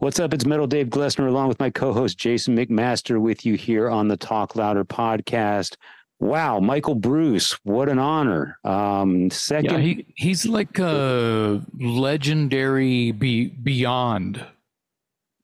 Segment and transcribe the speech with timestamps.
[0.00, 0.32] What's up?
[0.32, 4.16] It's Metal Dave Glessner along with my co-host Jason McMaster with you here on the
[4.16, 5.76] Talk Louder podcast.
[6.20, 8.58] Wow, Michael Bruce, what an honor.
[8.64, 14.42] Um second Yeah, he, he's like a legendary be, beyond.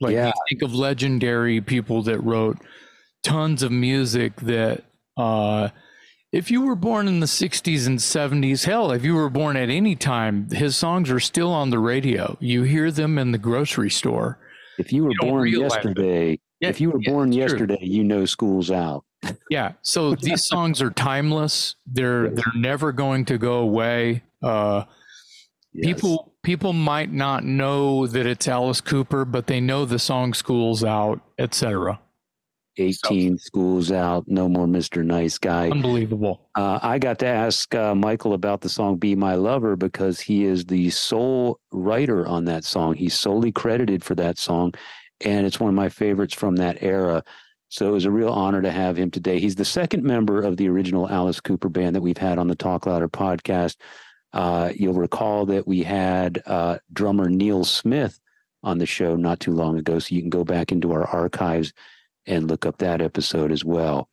[0.01, 0.29] Like Yeah.
[0.29, 2.57] you think of legendary people that wrote
[3.23, 4.85] tons of music that
[5.19, 5.69] uh
[6.33, 9.69] if you were born in the 60s and 70s, hell, if you were born at
[9.69, 12.39] any time, his songs are still on the radio.
[12.41, 14.39] You hear them in the grocery store.
[14.79, 17.43] If you were you born yesterday, Yeah, if you were yeah, born it's true.
[17.43, 19.05] yesterday, you know school's out.
[19.51, 19.73] Yeah.
[19.83, 21.77] So these songs are timeless.
[21.87, 22.35] They're Yes.
[22.37, 24.23] they're never going to go away.
[24.43, 24.85] Uh
[25.83, 30.85] people people might not know that it's Alice Cooper, but they know the song "School's
[30.85, 32.01] Out," etc.
[32.79, 35.05] 18 schools out, no more Mr.
[35.05, 35.71] Nice Guy.
[35.71, 36.49] Unbelievable.
[36.55, 40.45] Uh, I got to ask uh, Michael about the song Be My Lover because he
[40.45, 42.95] is the sole writer on that song.
[42.95, 44.75] He's solely credited for that song,
[45.23, 47.23] and it's one of my favorites from that era.
[47.69, 49.41] So it was a real honor to have him today.
[49.41, 52.55] He's the second member of the original Alice Cooper band that we've had on the
[52.55, 53.77] Talk Louder podcast.
[54.33, 58.21] Uh, you'll recall that we had uh, drummer Neal Smith
[58.63, 61.73] on the show not too long ago, so you can go back into our archives
[62.27, 64.09] and look up that episode as well.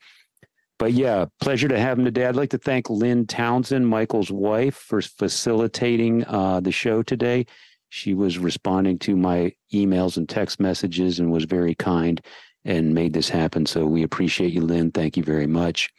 [0.79, 2.25] But yeah, pleasure to have him today.
[2.25, 7.45] I'd like to thank Lynn Townsend, Michael's wife, for facilitating uh, the show today.
[7.89, 12.19] She was responding to my emails and text messages and was very kind
[12.65, 13.65] and made this happen.
[13.65, 14.91] So we appreciate you, Lynn.
[14.91, 15.91] Thank you very much.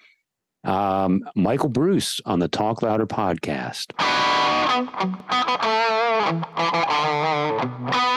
[0.65, 3.92] Um, Michael Bruce on the Talk Louder podcast.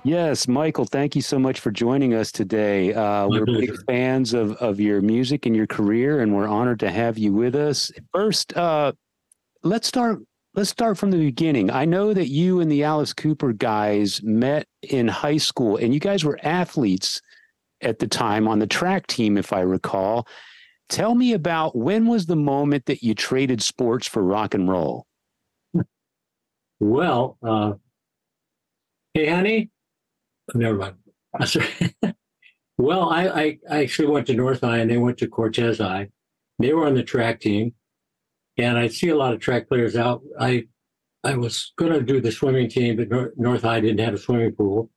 [0.10, 2.96] Yes, Michael, thank you so much for joining us today.
[2.96, 6.90] Uh, we're big fans of, of your music and your career, and we're honored to
[6.90, 7.92] have you with us.
[8.12, 8.94] First, uh,
[9.62, 10.18] let's start.
[10.56, 11.70] Let's start from the beginning.
[11.70, 16.00] I know that you and the Alice Cooper guys met in high school, and you
[16.00, 17.22] guys were athletes
[17.82, 20.28] at the time on the track team, if I recall.
[20.90, 25.06] Tell me about when was the moment that you traded sports for rock and roll?
[26.80, 27.74] Well, uh,
[29.14, 29.70] hey, honey.
[30.56, 32.16] Never mind.
[32.80, 36.08] Well, I, I, I actually went to North High and they went to Cortez High.
[36.60, 37.74] They were on the track team,
[38.58, 40.22] and I see a lot of track players out.
[40.40, 40.64] I
[41.26, 44.54] I was going to do the swimming team, but North High didn't have a swimming
[44.54, 44.90] pool,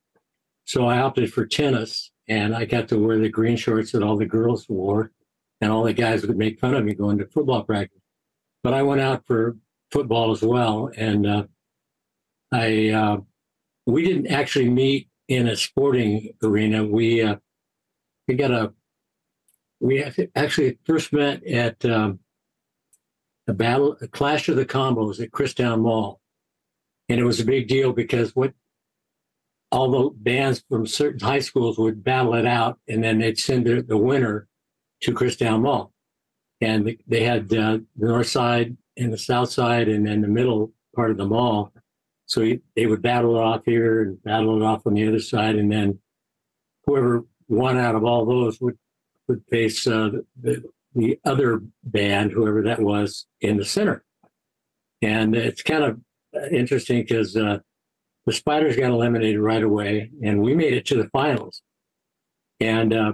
[0.63, 4.15] so I opted for tennis, and I got to wear the green shorts that all
[4.15, 5.11] the girls wore,
[5.59, 7.99] and all the guys would make fun of me going to football practice.
[8.63, 9.57] But I went out for
[9.91, 11.43] football as well, and uh,
[12.53, 13.17] I uh,
[13.85, 16.83] we didn't actually meet in a sporting arena.
[16.85, 17.37] We uh,
[18.27, 18.73] we got a
[19.79, 20.03] we
[20.35, 22.19] actually first met at um,
[23.47, 26.21] a battle, a clash of the combos at Christown Mall,
[27.09, 28.53] and it was a big deal because what
[29.71, 33.65] all the bands from certain high schools would battle it out, and then they'd send
[33.65, 34.47] the, the winner
[35.01, 35.91] to Christown Mall,
[36.61, 40.71] and they had uh, the north side and the south side, and then the middle
[40.95, 41.72] part of the mall.
[42.33, 45.19] So he- they would battle it off here and battle it off on the other
[45.19, 45.99] side, and then
[46.87, 48.79] whoever won out of all those would
[49.27, 50.09] would face uh,
[50.41, 50.63] the
[50.95, 54.03] the other band, whoever that was, in the center.
[55.03, 56.01] And it's kind of
[56.51, 57.59] interesting because uh,
[58.25, 61.61] the Spiders got eliminated right away, and we made it to the finals.
[62.59, 63.13] And uh,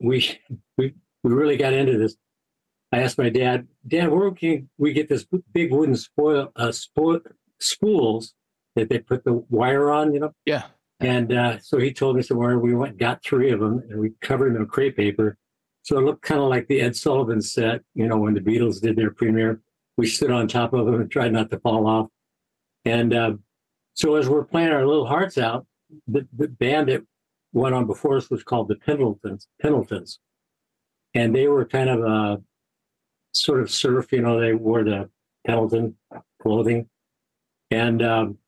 [0.00, 0.38] we
[0.78, 2.16] we we really got into this.
[2.92, 7.20] I asked my dad, Dad, where can we get this big wooden spoil, uh, spoil
[7.58, 8.34] spools
[8.76, 10.32] that they put the wire on, you know?
[10.46, 10.64] Yeah.
[11.00, 12.58] And uh, so he told me somewhere.
[12.58, 15.36] We went, got three of them, and we covered them in crepe paper.
[15.82, 18.80] So it looked kind of like the Ed Sullivan set, you know, when the Beatles
[18.80, 19.60] did their premiere.
[19.96, 22.08] We stood on top of them and tried not to fall off.
[22.84, 23.32] And uh,
[23.94, 25.66] so as we're playing our little hearts out,
[26.06, 27.02] the, the band that
[27.52, 29.46] went on before us was called the Pendletons.
[29.60, 30.18] Pendletons,
[31.14, 32.42] and they were kind of a
[33.32, 34.10] sort of surf.
[34.10, 35.08] You know, they wore the
[35.46, 35.96] Pendleton
[36.42, 36.88] clothing,
[37.70, 38.38] and um,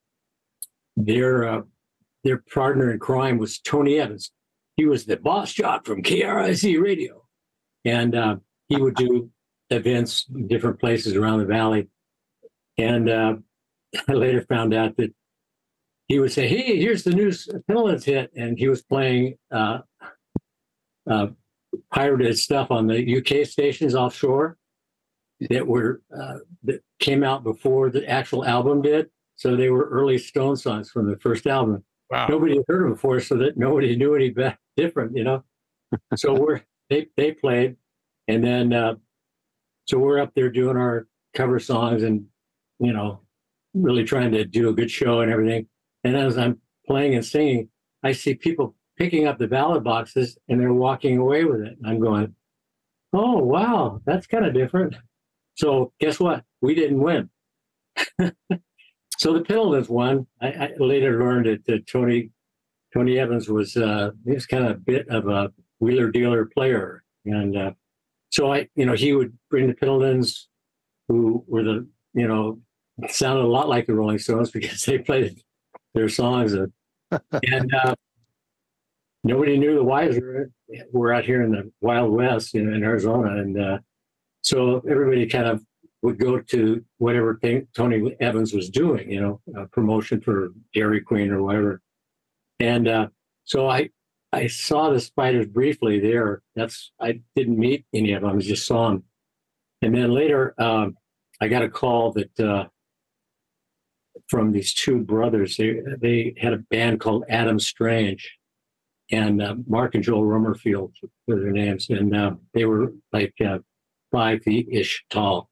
[0.96, 1.62] their uh,
[2.24, 4.32] their partner in crime was Tony Evans.
[4.76, 7.24] He was the boss jock from KRIC Radio,
[7.84, 8.36] and uh,
[8.68, 9.30] he would do
[9.70, 11.88] events in different places around the valley.
[12.78, 13.36] And uh,
[14.08, 15.14] I later found out that
[16.08, 17.32] he would say, "Hey, here's the new
[17.66, 19.80] Pendletons hit," and he was playing uh,
[21.08, 21.28] uh,
[21.92, 24.56] pirated stuff on the UK stations offshore
[25.50, 29.10] that were uh, that came out before the actual album did.
[29.36, 31.84] So they were early Stone songs from the first album.
[32.10, 32.26] Wow.
[32.28, 35.44] Nobody had heard them before, so that nobody knew any be- different, you know.
[36.16, 37.76] so we're they they played,
[38.28, 38.94] and then uh,
[39.86, 42.24] so we're up there doing our cover songs and
[42.78, 43.20] you know
[43.74, 45.66] really trying to do a good show and everything.
[46.04, 47.68] And as I'm playing and singing,
[48.02, 51.76] I see people picking up the ballot boxes and they're walking away with it.
[51.76, 52.34] And I'm going,
[53.12, 54.94] oh, wow, that's kind of different.
[55.54, 56.44] So guess what?
[56.60, 57.30] We didn't win.
[59.18, 60.26] so the Pendletons won.
[60.40, 62.30] I, I later learned that, that Tony
[62.92, 67.02] Tony Evans was uh, he was kind of a bit of a wheeler dealer player,
[67.24, 67.70] and uh,
[68.30, 70.48] so I, you know, he would bring the Pendletons,
[71.08, 72.60] who were the, you know,
[73.08, 75.40] sounded a lot like the Rolling Stones because they played
[75.94, 76.72] their songs, and,
[77.50, 77.94] and uh,
[79.24, 80.50] nobody knew the Whys were,
[80.92, 83.78] were out here in the Wild West, you know, in Arizona, and uh,
[84.42, 85.62] so everybody kind of
[86.02, 87.40] would go to whatever
[87.74, 91.80] Tony Evans was doing, you know, promotion for Dairy Queen or whatever.
[92.60, 93.08] And uh,
[93.44, 93.90] so I
[94.32, 96.42] I saw the spiders briefly there.
[96.54, 98.36] That's I didn't meet any of them.
[98.36, 99.04] I just saw them.
[99.82, 100.96] And then later, um,
[101.40, 102.66] I got a call that uh,
[104.28, 105.56] from these two brothers.
[105.56, 108.36] They they had a band called Adam Strange,
[109.10, 110.92] and uh, Mark and Joel Rummerfield
[111.26, 113.34] were their names, and uh, they were like
[114.12, 115.50] five feet ish tall.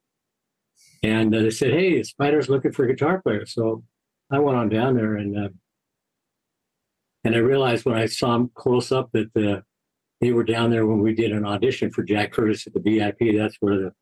[1.05, 3.85] And uh, they said, "Hey, the Spider's looking for a guitar player." So
[4.31, 5.49] I went on down there, and uh,
[7.25, 9.61] and I realized when I saw them close up that uh,
[10.23, 13.37] they were down there when we did an audition for Jack Curtis at the VIP.
[13.37, 13.93] That's where the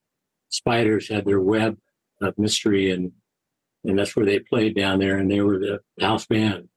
[0.49, 1.77] Spiders had their web
[2.21, 3.11] of mystery, and
[3.83, 6.69] and that's where they played down there, and they were the house band.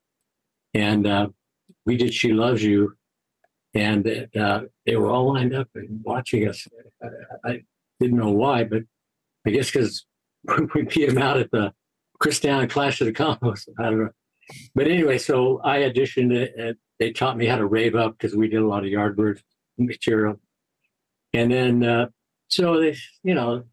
[0.73, 1.27] And uh,
[1.85, 2.95] we did "She Loves You,"
[3.75, 6.67] and uh, they were all lined up and watching us.
[7.03, 7.63] I, I
[7.99, 8.81] didn't know why, but
[9.45, 10.03] I guess because
[10.75, 11.73] we beat them out at the
[12.21, 13.67] Christown Clash of the Combos.
[13.79, 14.09] I don't know.
[14.73, 18.47] But anyway, so I auditioned and they taught me how to rave up because we
[18.47, 19.39] did a lot of Yardbird
[19.77, 20.39] material.
[21.33, 22.07] And then, uh,
[22.47, 23.63] so they, you know,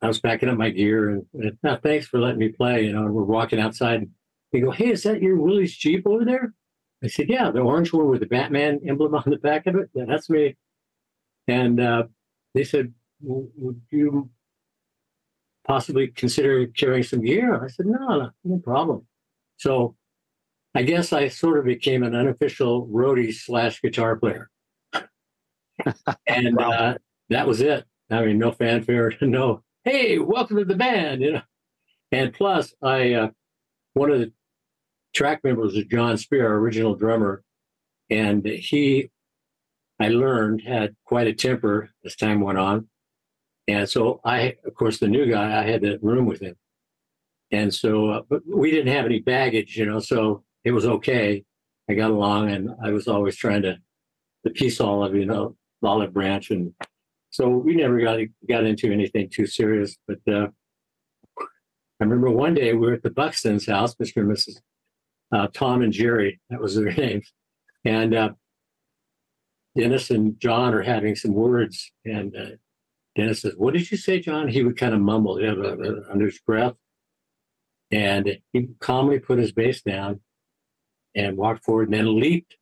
[0.00, 2.86] I was packing up my gear and, and oh, thanks for letting me play.
[2.86, 4.10] You know, we're walking outside and
[4.52, 6.54] they go, Hey, is that your Willys Jeep over there?
[7.02, 9.90] I said, Yeah, the orange one with the Batman emblem on the back of it.
[9.94, 10.56] Yeah, that's me.
[11.46, 12.04] And uh,
[12.54, 14.30] they said, Would you
[15.66, 17.62] possibly consider carrying some gear?
[17.64, 19.06] I said, No, no, no problem.
[19.58, 19.96] So
[20.74, 24.50] I guess I sort of became an unofficial roadie slash guitar player.
[26.26, 26.70] and wow.
[26.70, 26.94] uh,
[27.28, 27.84] that was it.
[28.10, 31.42] I mean, no fanfare, no, hey, welcome to the band, you know.
[32.10, 33.30] And plus, I, uh,
[33.94, 34.32] one of the
[35.14, 37.42] track members was John Speer, our original drummer.
[38.10, 39.10] And he,
[39.98, 42.88] I learned, had quite a temper as time went on.
[43.68, 46.56] And so I, of course, the new guy, I had that room with him.
[47.50, 51.44] And so, uh, but we didn't have any baggage, you know, so it was okay.
[51.88, 53.78] I got along, and I was always trying to
[54.44, 56.72] the peace olive, you know, olive branch, and
[57.30, 59.96] so we never got got into anything too serious.
[60.06, 60.48] But uh,
[61.38, 64.22] I remember one day we were at the Buxton's house, Mr.
[64.22, 64.56] and Mrs.
[65.32, 67.32] Uh, Tom and Jerry, that was their names,
[67.84, 68.30] and uh,
[69.76, 72.50] Dennis and John are having some words, and uh,
[73.16, 75.52] Dennis says, "What did you say, John?" He would kind of mumble, yeah,
[76.10, 76.74] under his breath,
[77.90, 80.20] and he calmly put his bass down
[81.14, 82.56] and walked forward and then leaped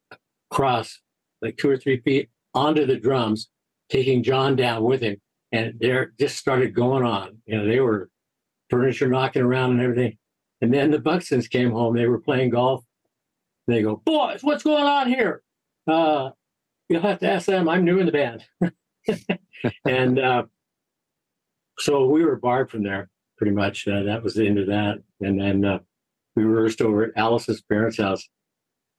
[0.50, 1.00] across
[1.40, 3.48] like two or three feet onto the drums,
[3.90, 5.16] taking John down with him.
[5.52, 7.38] And there just started going on.
[7.46, 8.08] You know, they were
[8.68, 10.16] furniture knocking around and everything.
[10.60, 11.96] And then the Buxtons came home.
[11.96, 12.84] They were playing golf.
[13.66, 15.42] They go, boys, what's going on here?
[15.86, 16.30] Uh,
[16.88, 17.68] you'll have to ask them.
[17.68, 18.44] I'm new in the band.
[19.86, 20.44] and uh,
[21.78, 23.88] so we were barred from there pretty much.
[23.88, 24.98] Uh, that was the end of that.
[25.20, 25.78] And then uh,
[26.36, 28.28] we rehearsed over at Alice's parents' house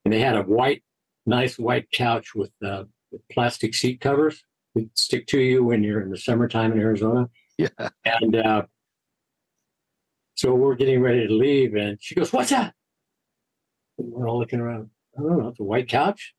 [0.03, 0.83] and they had a white,
[1.25, 4.43] nice white couch with, uh, with plastic seat covers
[4.75, 7.29] that stick to you when you're in the summertime in Arizona.
[7.57, 7.89] Yeah.
[8.05, 8.63] And uh,
[10.35, 12.73] so we're getting ready to leave, and she goes, "What's that?"
[13.99, 14.89] And we're all looking around.
[15.17, 15.49] I don't know.
[15.49, 16.33] It's a white couch.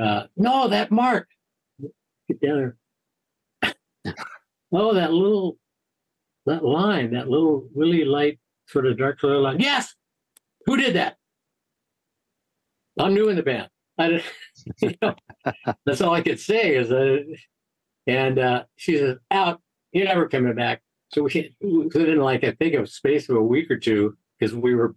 [0.00, 1.28] Uh, no, that mark.
[2.28, 2.76] Get down there.
[4.72, 5.58] oh, that little
[6.46, 9.60] that line, that little really light sort of dark color line.
[9.60, 9.94] Yes.
[10.66, 11.16] Who did that?
[12.98, 13.68] I'm new in the band.
[13.98, 14.22] I,
[14.82, 15.14] you know,
[15.84, 17.36] that's all I could say is, that.
[18.06, 19.60] and uh, she says, out,
[19.92, 20.82] you're never coming back.
[21.12, 24.74] So we, in like, I think of space of a week or two because we
[24.74, 24.94] were,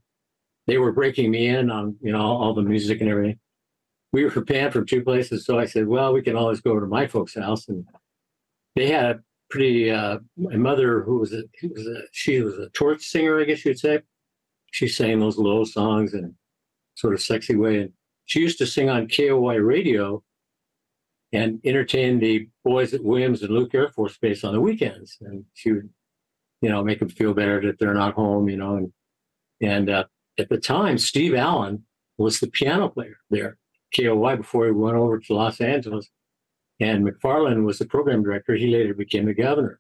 [0.68, 3.40] they were breaking me in on, you know, all the music and everything.
[4.12, 5.46] We were banned from two places.
[5.46, 7.68] So I said, well, we can always go over to my folks' house.
[7.68, 7.84] And
[8.76, 12.70] they had a pretty, uh, my mother, who was a, was a, she was a
[12.70, 14.02] torch singer, I guess you'd say.
[14.72, 16.34] She sang those low songs and
[16.96, 17.82] sort of sexy way.
[17.82, 17.92] And
[18.26, 20.24] she used to sing on KOY radio
[21.32, 25.18] and entertain the boys at Williams and Luke Air Force Base on the weekends.
[25.22, 25.90] And she would,
[26.62, 28.78] you know, make them feel better that they're not home, you know.
[28.78, 28.94] And,
[29.62, 30.06] and uh,
[30.40, 31.84] at the time, Steve Allen
[32.18, 33.58] was the piano player there.
[33.96, 36.10] KOY before he went over to Los Angeles.
[36.80, 38.56] And McFarland was the program director.
[38.56, 39.80] He later became the governor.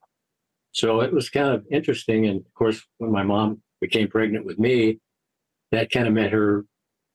[0.71, 2.25] So it was kind of interesting.
[2.25, 4.99] And of course, when my mom became pregnant with me,
[5.71, 6.65] that kind of meant her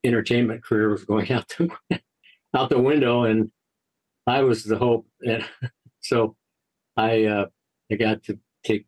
[0.05, 1.71] entertainment career was going out the
[2.55, 3.51] out the window, and
[4.27, 5.07] I was the hope.
[5.23, 5.45] And
[6.01, 6.37] so
[6.97, 7.47] I uh,
[7.91, 8.87] I got to take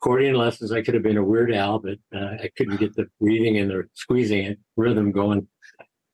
[0.00, 0.72] accordion lessons.
[0.72, 3.70] I could have been a Weird Al, but uh, I couldn't get the breathing and
[3.70, 5.48] the squeezing rhythm going.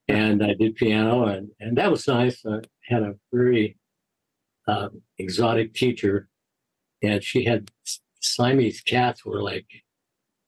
[0.08, 2.42] And I did piano, and, and that was nice.
[2.46, 3.76] I had a very
[4.66, 4.88] uh,
[5.18, 6.28] exotic teacher,
[7.02, 7.70] and she had
[8.20, 9.66] Siamese cats were like,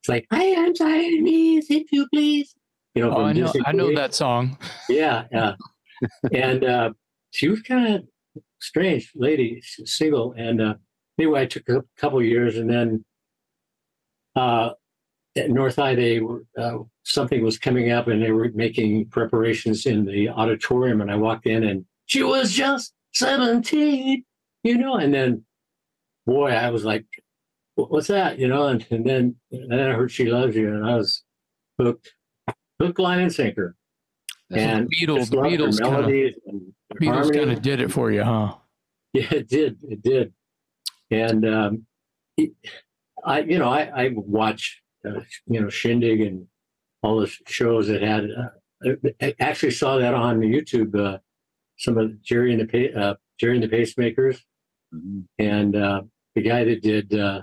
[0.00, 2.54] it's like, I am Siamese, if you please.
[2.94, 4.58] You know, oh, I know, I know that song.
[4.88, 5.54] Yeah, yeah.
[6.32, 6.90] and uh,
[7.30, 10.34] she was kind of strange lady, single.
[10.36, 10.74] And uh,
[11.18, 13.04] anyway, I took a couple years, and then
[14.34, 14.70] uh,
[15.36, 20.28] at North were uh, something was coming up, and they were making preparations in the
[20.28, 21.00] auditorium.
[21.00, 24.24] And I walked in, and she was just seventeen,
[24.64, 24.96] you know.
[24.96, 25.44] And then,
[26.26, 27.06] boy, I was like,
[27.76, 28.66] "What's that?" You know.
[28.68, 31.22] And, and then and then I heard "She Loves You," and I was
[31.78, 32.14] hooked,
[32.80, 33.76] hook, line, and sinker.
[34.50, 38.54] and the Beatles, the Beatles, kind of, Beatles kind of did it for you, huh?
[39.12, 39.78] Yeah, it did.
[39.82, 40.32] It did.
[41.10, 41.86] And um,
[42.36, 42.52] it,
[43.24, 46.46] I, you know, I, I watch, uh, you know, Shindig and
[47.02, 48.28] all the shows that had.
[48.30, 50.98] Uh, I actually saw that on YouTube.
[50.98, 51.18] Uh,
[51.78, 54.38] some of Jerry and the uh, Gerry and the Pacemakers,
[54.94, 55.20] mm-hmm.
[55.38, 56.02] and uh,
[56.34, 57.14] the guy that did.
[57.14, 57.42] Uh,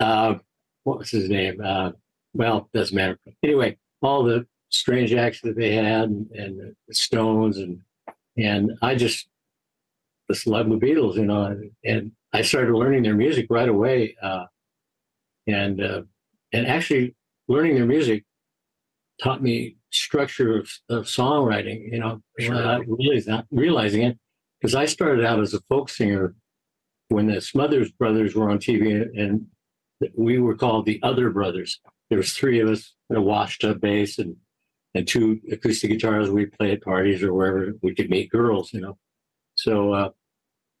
[0.00, 0.38] uh,
[0.84, 1.60] what was his name?
[1.62, 1.90] Uh,
[2.34, 3.18] well, doesn't matter.
[3.42, 7.80] Anyway, all the strange acts that they had, and, and the Stones, and
[8.36, 9.28] and I just
[10.30, 14.16] just love the Beatles, you know, and, and I started learning their music right away,
[14.22, 14.44] uh,
[15.48, 16.02] and uh,
[16.52, 17.16] and actually
[17.48, 18.24] learning their music
[19.20, 21.90] taught me structure of, of songwriting.
[21.92, 22.54] You know, sure.
[22.54, 24.18] not really not realizing it
[24.60, 26.34] because I started out as a folk singer
[27.08, 29.46] when the Smothers Brothers were on TV, and
[30.14, 31.80] we were called the Other Brothers.
[32.10, 34.36] There was three of us, a washed up bass and
[34.94, 36.30] and two acoustic guitars.
[36.30, 38.72] We'd play at parties or wherever we could meet girls.
[38.72, 38.98] You know,
[39.54, 40.10] so uh,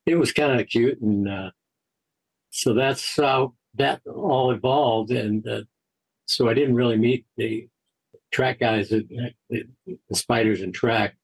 [0.06, 1.50] it was kind of cute, and uh,
[2.50, 5.10] so that's how that all evolved.
[5.10, 5.62] And uh,
[6.26, 7.68] so I didn't really meet the
[8.30, 11.16] track guys, at, the, the Spiders and Track,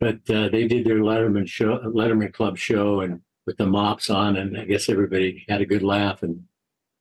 [0.00, 4.36] but uh, they did their Letterman show, Letterman Club show, and with the mops on,
[4.36, 6.44] and I guess everybody had a good laugh, and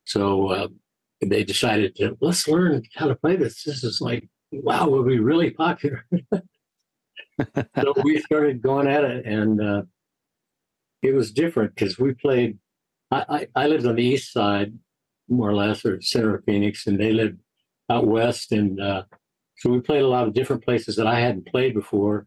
[0.04, 0.68] so uh,
[1.22, 3.64] they decided to let's learn how to play this.
[3.64, 6.06] This is like wow, we'll be really popular.
[7.80, 9.84] so we started going at it, and uh,
[11.02, 12.58] it was different because we played.
[13.14, 14.74] I, I, I, lived on the east side,
[15.30, 17.40] more or less, or center of Phoenix, and they lived
[17.90, 19.04] out west, and uh,
[19.58, 22.26] so we played a lot of different places that I hadn't played before.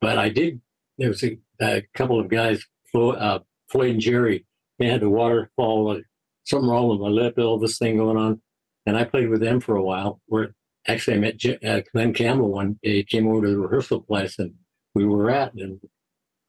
[0.00, 0.60] But I did.
[0.98, 4.46] There was a, a couple of guys, Floyd, uh, Floyd and Jerry.
[4.78, 6.00] They had the waterfall,
[6.44, 8.40] something wrong with my lip, all this thing going on,
[8.86, 10.20] and I played with them for a while.
[10.26, 10.54] Where
[10.88, 12.96] actually I met J- uh, Glen Campbell one day.
[12.96, 14.54] He came over to the rehearsal place, and
[14.94, 15.80] we were at and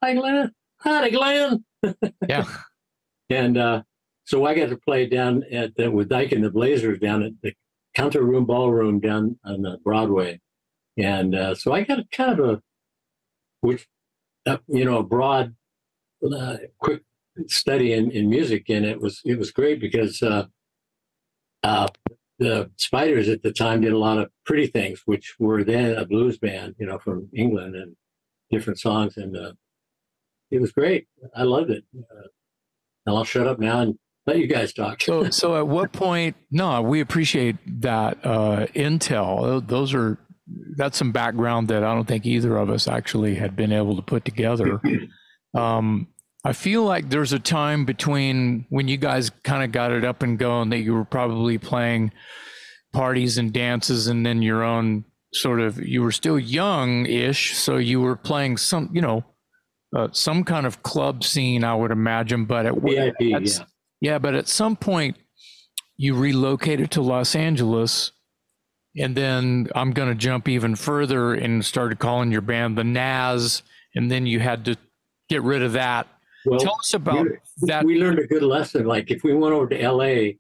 [0.01, 1.65] hi Glen, hi Glen.
[2.29, 2.45] yeah.
[3.29, 3.83] and uh,
[4.25, 7.33] so I got to play down at the, with Dyke and the Blazers down at
[7.41, 7.53] the
[7.95, 10.41] Calderon Ballroom down on the Broadway,
[10.97, 12.61] and uh, so I got a kind of a,
[13.61, 13.87] which,
[14.45, 15.55] uh, you know, a broad,
[16.23, 17.03] uh, quick
[17.47, 20.45] study in, in music, and it was it was great because uh,
[21.63, 21.87] uh,
[22.39, 26.05] the Spiders at the time did a lot of pretty things, which were then a
[26.05, 27.95] blues band, you know, from England and
[28.51, 29.35] different songs, and
[30.51, 31.07] it was great.
[31.35, 31.83] I loved it.
[33.05, 35.01] And I'll shut up now and let you guys talk.
[35.01, 36.35] so, so at what point?
[36.51, 39.65] No, we appreciate that uh, intel.
[39.65, 40.17] Those are
[40.75, 44.01] that's some background that I don't think either of us actually had been able to
[44.01, 44.81] put together.
[45.55, 46.09] Um,
[46.43, 50.21] I feel like there's a time between when you guys kind of got it up
[50.21, 52.11] and going that you were probably playing
[52.93, 57.77] parties and dances and then your own sort of you were still young ish so
[57.77, 59.23] you were playing some you know
[59.95, 63.39] uh, some kind of club scene i would imagine but at, VIP, yeah.
[64.01, 65.17] yeah but at some point
[65.97, 68.11] you relocated to los angeles
[68.97, 73.63] and then i'm going to jump even further and started calling your band the Nazz
[73.95, 74.75] and then you had to
[75.29, 76.07] get rid of that
[76.45, 77.85] well, Tell us about we, that.
[77.85, 78.85] We learned a good lesson.
[78.85, 80.33] Like if we went over to LA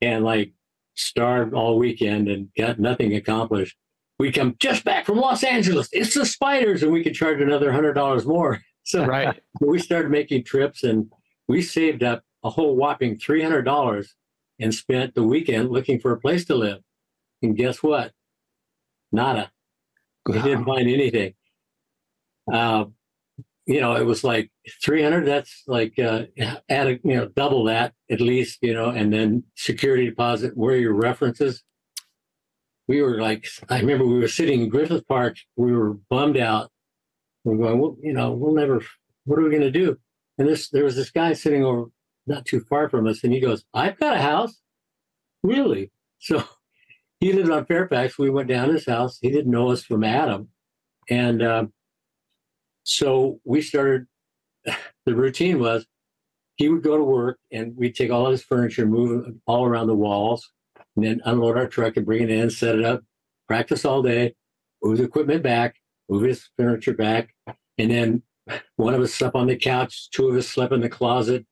[0.00, 0.52] and like
[0.94, 3.76] starved all weekend and got nothing accomplished,
[4.18, 5.88] we come just back from Los Angeles.
[5.92, 8.60] It's the spiders, and we could charge another hundred dollars more.
[8.84, 9.40] So right.
[9.60, 11.12] we started making trips, and
[11.46, 14.14] we saved up a whole whopping three hundred dollars
[14.58, 16.80] and spent the weekend looking for a place to live.
[17.42, 18.12] And guess what?
[19.12, 19.50] Nada.
[20.26, 21.34] He didn't find anything.
[22.52, 22.86] Uh,
[23.66, 24.50] you know, it was like
[24.84, 25.24] 300.
[25.24, 26.24] That's like uh,
[26.68, 28.58] add a, you know double that at least.
[28.62, 30.56] You know, and then security deposit.
[30.56, 31.62] Where are your references?
[32.88, 35.36] We were like, I remember we were sitting in Griffith Park.
[35.56, 36.70] We were bummed out.
[37.44, 38.82] We're going, well, you know, we'll never.
[39.24, 39.98] What are we going to do?
[40.38, 41.86] And this, there was this guy sitting over
[42.26, 44.60] not too far from us, and he goes, "I've got a house."
[45.42, 45.90] Really?
[46.18, 46.44] So
[47.20, 48.18] he lived on Fairfax.
[48.18, 49.18] We went down his house.
[49.20, 50.48] He didn't know us from Adam,
[51.08, 51.72] and um,
[52.84, 54.06] so we started.
[55.06, 55.86] The routine was
[56.56, 59.64] he would go to work, and we'd take all of his furniture, move it all
[59.64, 60.52] around the walls,
[60.94, 63.00] and then unload our truck and bring it in, set it up,
[63.48, 64.34] practice all day,
[64.82, 65.79] move the equipment back,
[66.10, 67.34] move his furniture back,
[67.78, 68.22] and then
[68.76, 71.46] one of us slept on the couch, two of us slept in the closet,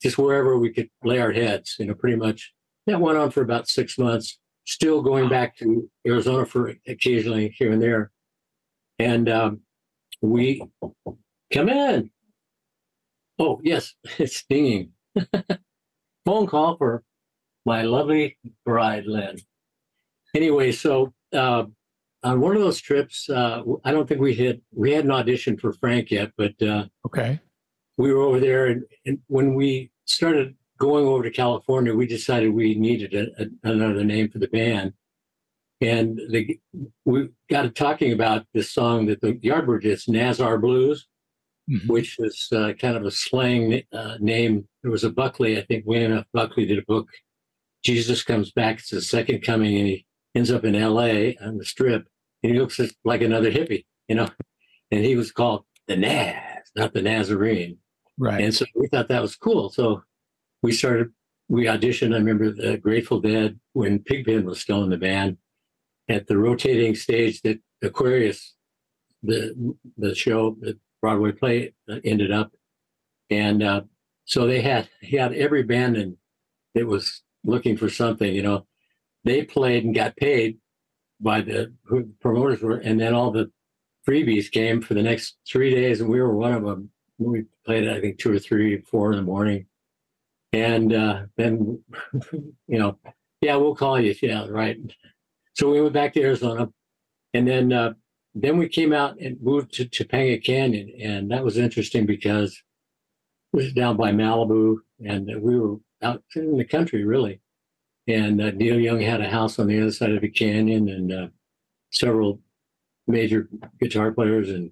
[0.00, 1.76] just wherever we could lay our heads.
[1.78, 2.52] You know, pretty much
[2.86, 4.38] that went on for about six months.
[4.64, 8.10] Still going back to Arizona for occasionally here and there,
[8.98, 9.60] and um,
[10.20, 10.62] we
[11.52, 12.10] come in.
[13.38, 14.92] Oh yes, it's dinging.
[16.24, 17.04] Phone call for
[17.64, 19.36] my lovely bride, Lynn.
[20.34, 21.64] Anyway, so uh,
[22.26, 25.72] on one of those trips, uh, I don't think we had we hadn't auditioned for
[25.72, 27.40] Frank yet, but uh, Okay.
[27.96, 32.52] we were over there, and, and when we started going over to California, we decided
[32.52, 34.92] we needed a, a, another name for the band,
[35.80, 36.58] and the,
[37.04, 41.06] we got to talking about this song that the Yardbirds did, Nazz Are Blues,
[41.68, 41.88] Mhm.
[41.88, 44.68] which was uh, kind of a slang uh, name.
[44.82, 46.24] There was a Buckley, I think William F.
[46.32, 47.08] Buckley did a book.
[47.84, 50.06] Jesus comes back; it's the second coming, and he
[50.36, 51.36] ends up in L.A.
[51.38, 52.06] on the Strip,
[52.50, 54.28] he looks like another hippie, you know.
[54.92, 57.78] And he was called the Nazz, not the Nazarene.
[58.18, 58.40] Right.
[58.40, 59.68] And so we thought that was cool.
[59.68, 60.04] So
[60.62, 61.08] we started,
[61.48, 62.14] we auditioned.
[62.14, 65.38] I remember the Grateful Dead when Pigpen was still in the band
[66.08, 68.54] at the rotating stage that Aquarius,
[69.24, 72.52] the the show, the Broadway play uh, ended up.
[73.30, 73.82] And uh,
[74.24, 76.16] so they had, he had every band and
[76.74, 78.66] it was looking for something, you know,
[79.24, 80.58] they played and got paid
[81.20, 81.72] by the
[82.20, 82.78] promoters were.
[82.78, 83.50] And then all the
[84.06, 86.00] freebies came for the next three days.
[86.00, 89.16] And we were one of them we played I think two or three, four in
[89.16, 89.66] the morning,
[90.52, 91.82] and uh, then
[92.32, 92.98] you know,
[93.40, 94.14] yeah, we'll call you.
[94.20, 94.76] Yeah, right.
[95.54, 96.68] So we went back to Arizona,
[97.34, 97.94] and then uh,
[98.34, 102.62] then we came out and moved to Topanga Canyon, and that was interesting because
[103.52, 107.40] it was down by Malibu, and we were out in the country really.
[108.08, 111.12] And uh, Neil Young had a house on the other side of the canyon, and
[111.12, 111.26] uh,
[111.90, 112.40] several
[113.06, 113.48] major
[113.80, 114.70] guitar players and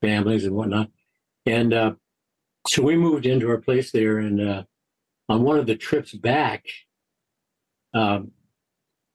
[0.00, 0.90] families and whatnot.
[1.46, 1.92] And uh,
[2.66, 4.18] so we moved into our place there.
[4.18, 4.62] And uh,
[5.28, 6.64] on one of the trips back,
[7.92, 8.32] um,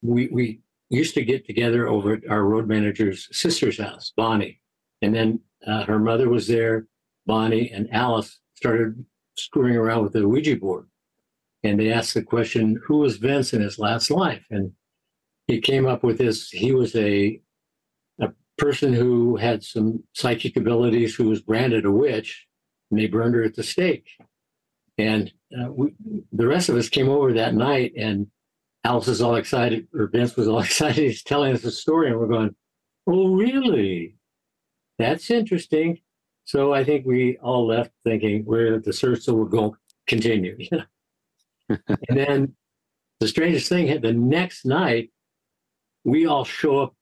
[0.02, 4.62] we, we used to get together over at our road manager's sister's house, Bonnie.
[5.02, 6.88] And then uh, her mother was there.
[7.26, 9.06] Bonnie and Alice started
[9.38, 10.88] screwing around with the Ouija board.
[11.64, 14.46] And they asked the question, who was Vince in his last life?
[14.50, 14.72] And
[15.48, 16.50] he came up with this.
[16.50, 17.42] He was a
[18.20, 22.46] a person who had some psychic abilities who was branded a witch
[22.92, 24.08] and they burned her at the stake
[25.00, 25.94] and uh, we,
[26.34, 28.28] the rest of us came over that night and
[28.84, 32.20] alice is all excited or vince was all excited he's telling us a story and
[32.20, 32.54] we're going
[33.08, 34.16] oh really
[34.98, 35.98] that's interesting
[36.46, 39.76] so i think we all left thinking we're the search so we'll go
[40.08, 40.58] continue
[41.70, 42.56] and then
[43.20, 45.12] the strangest thing the next night
[46.04, 46.96] we all show up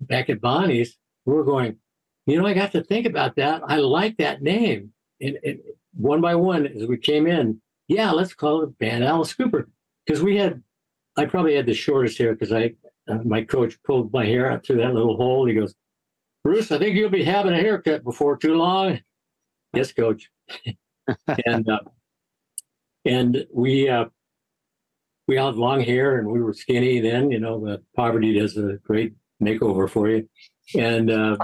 [0.00, 1.76] back at bonnie's we're going,
[2.26, 3.62] you know, I got to think about that.
[3.66, 4.92] I like that name.
[5.20, 5.60] And, and
[5.94, 9.68] one by one, as we came in, yeah, let's call it Band Alice Cooper.
[10.06, 10.62] Because we had,
[11.16, 12.74] I probably had the shortest hair because I,
[13.08, 15.46] uh, my coach pulled my hair out through that little hole.
[15.46, 15.74] He goes,
[16.42, 19.00] Bruce, I think you'll be having a haircut before too long.
[19.74, 20.30] yes, coach.
[21.46, 21.80] and, uh,
[23.04, 24.06] and we, uh,
[25.26, 28.78] we had long hair and we were skinny then, you know, the poverty does a
[28.84, 30.28] great makeover for you.
[30.76, 31.36] And uh,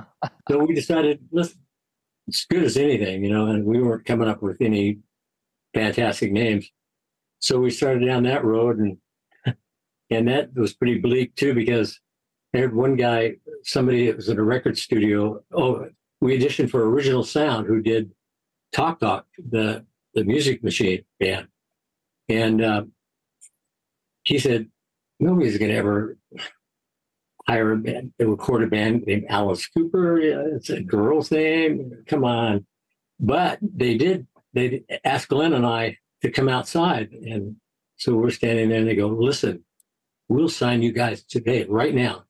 [0.48, 1.54] so we decided, let's,
[2.26, 4.98] it's good as anything, you know, and we weren't coming up with any
[5.74, 6.70] fantastic names.
[7.40, 8.98] So we started down that road and
[10.10, 12.00] and that was pretty bleak too because
[12.54, 15.40] I had one guy, somebody that was at a record studio.
[15.52, 15.86] Oh,
[16.20, 18.10] we auditioned for Original Sound, who did
[18.72, 21.46] Talk Talk, the the music machine band,
[22.28, 22.82] and uh,
[24.30, 24.68] he said
[25.18, 26.16] nobody's going to ever
[27.48, 30.20] hire a band, a record a band named Alice Cooper.
[30.20, 32.04] It's a girl's name.
[32.06, 32.64] Come on.
[33.18, 37.10] But they did, they asked Glen and I to come outside.
[37.10, 37.56] And
[37.96, 39.64] so we're standing there and they go, listen,
[40.28, 42.24] we'll sign you guys today, right now.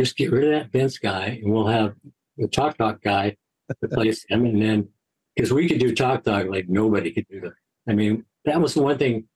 [0.00, 1.94] just get rid of that Vince guy, and we'll have
[2.36, 3.36] the Talk Talk guy
[3.82, 4.88] replace him, and then
[5.34, 7.54] because we could do Talk Talk like nobody could do that.
[7.88, 9.28] I mean, that was the one thing.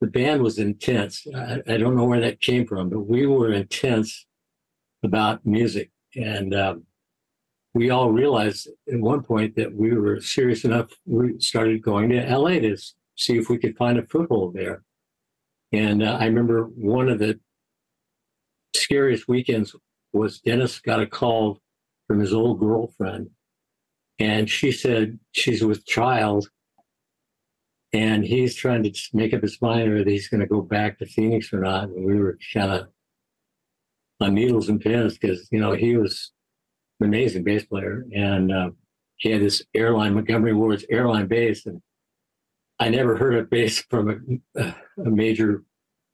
[0.00, 1.26] The band was intense.
[1.34, 4.26] I, I don't know where that came from, but we were intense
[5.02, 6.84] about music, and um,
[7.74, 10.90] we all realized at one point that we were serious enough.
[11.04, 12.76] We started going to LA to
[13.16, 14.82] see if we could find a foothold there.
[15.72, 17.38] And uh, I remember one of the
[18.74, 19.74] scariest weekends
[20.12, 21.60] was Dennis got a call
[22.06, 23.30] from his old girlfriend,
[24.18, 26.48] and she said she's with child,
[27.96, 31.06] and he's trying to make up his mind whether he's going to go back to
[31.06, 31.84] Phoenix or not.
[31.84, 32.88] And we were kind of
[34.20, 36.32] on needles and pins because you know he was
[37.00, 38.70] an amazing bass player, and uh,
[39.16, 41.80] he had this airline Montgomery Ward's airline bass, and
[42.78, 45.64] I never heard a bass from a, a major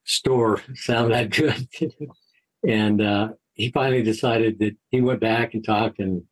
[0.04, 1.68] store sound that good.
[2.68, 6.22] and uh, he finally decided that he went back and talked, and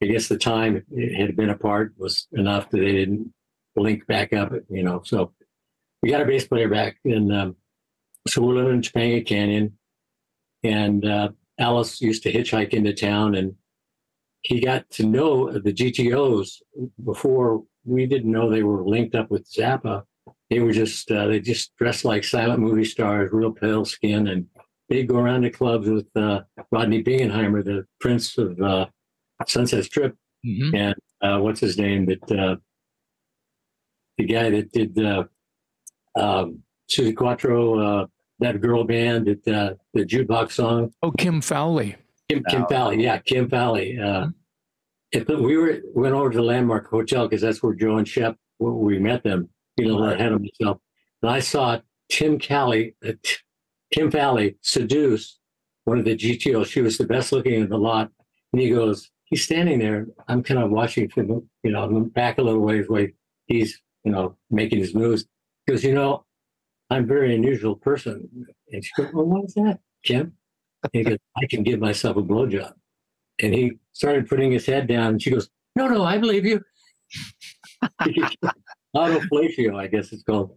[0.00, 3.32] I guess the time it had been apart was enough that they didn't
[3.76, 4.52] link back up.
[4.68, 5.32] You know, so
[6.02, 7.56] we got a bass player back, and um,
[8.28, 9.78] so we're living in Topanga Canyon,
[10.62, 13.54] and uh, Alice used to hitchhike into town, and
[14.42, 16.58] he got to know the GTOs
[17.04, 20.04] before we didn't know they were linked up with Zappa.
[20.50, 24.46] They were just uh, they just dressed like silent movie stars, real pale skin, and
[24.88, 28.86] they'd go around the clubs with uh, Rodney Bingenheimer, the Prince of uh,
[29.46, 30.74] Sunset Strip, Mhm.
[30.76, 32.06] and uh, what's his name?
[32.06, 32.56] That uh,
[34.18, 35.24] the guy that did uh,
[36.16, 38.06] um, Suzi Quatro, uh,
[38.38, 40.92] that girl band, that uh, the jukebox song.
[41.02, 41.96] Oh, Kim Fowley.
[42.28, 43.98] Kim, Kim Fowley, yeah, Kim Fowley.
[43.98, 44.28] Uh,
[45.12, 48.36] if we were went over to the Landmark Hotel because that's where Joe and Shep
[48.58, 49.48] where we met them.
[49.76, 50.78] You know, ahead of myself,
[51.22, 53.36] and I saw Tim Callie, uh, T-
[53.92, 55.38] Kim Fowley seduce
[55.84, 56.66] one of the GTOs.
[56.66, 58.10] She was the best looking in the lot,
[58.52, 60.06] and he goes, he's standing there.
[60.28, 63.10] I'm kind of watching from you know I'm back a little ways, where
[63.46, 65.26] he's you know making his moves.
[65.68, 66.24] Goes, you know,
[66.90, 68.28] I'm a very unusual person,
[68.70, 70.32] and she goes, well, what is that, Jim?
[70.84, 72.72] And he goes, I can give myself a blowjob.
[73.42, 76.62] And he started putting his head down, and she goes, No, no, I believe you.
[78.96, 80.56] Autofellatio, I guess it's called.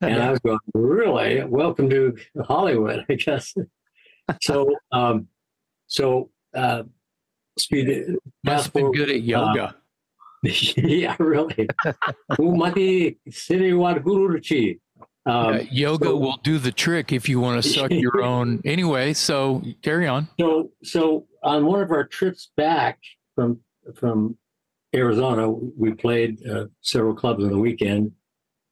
[0.00, 1.42] And I was going, Really?
[1.44, 3.52] Welcome to Hollywood, I guess.
[4.40, 5.26] So, um,
[5.88, 6.84] so, uh,
[7.58, 8.16] speed.
[8.44, 9.76] Must have been good at yoga.
[10.76, 11.68] yeah, really.
[12.32, 14.78] Umati Wadguruchi.
[15.26, 18.60] Um, Uh, yoga will do the trick if you want to suck your own.
[18.64, 20.28] Anyway, so carry on.
[20.38, 22.98] So, so on one of our trips back
[23.34, 23.60] from
[23.96, 24.36] from
[24.94, 28.12] Arizona, we played uh, several clubs on the weekend,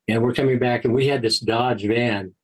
[0.08, 2.34] and we're coming back, and we had this Dodge van,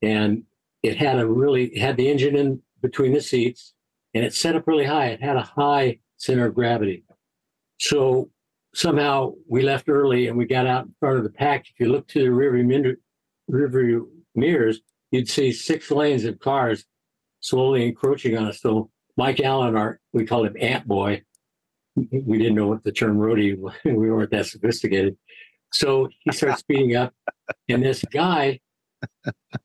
[0.00, 0.44] and
[0.82, 3.74] it had a really it had the engine in between the seats,
[4.14, 5.06] and it set up really high.
[5.08, 7.04] It had a high center of gravity.
[7.78, 8.30] So
[8.74, 11.66] somehow we left early, and we got out in front of the pack.
[11.68, 12.96] If you look to the rearview
[13.48, 14.80] mirror, mirrors,
[15.10, 16.84] you'd see six lanes of cars
[17.40, 18.60] slowly encroaching on us.
[18.60, 21.22] So Mike Allen, our we called him Ant Boy.
[21.94, 23.58] We didn't know what the term roadie.
[23.58, 23.74] was.
[23.84, 25.16] We weren't that sophisticated.
[25.72, 27.14] So he starts speeding up,
[27.68, 28.60] and this guy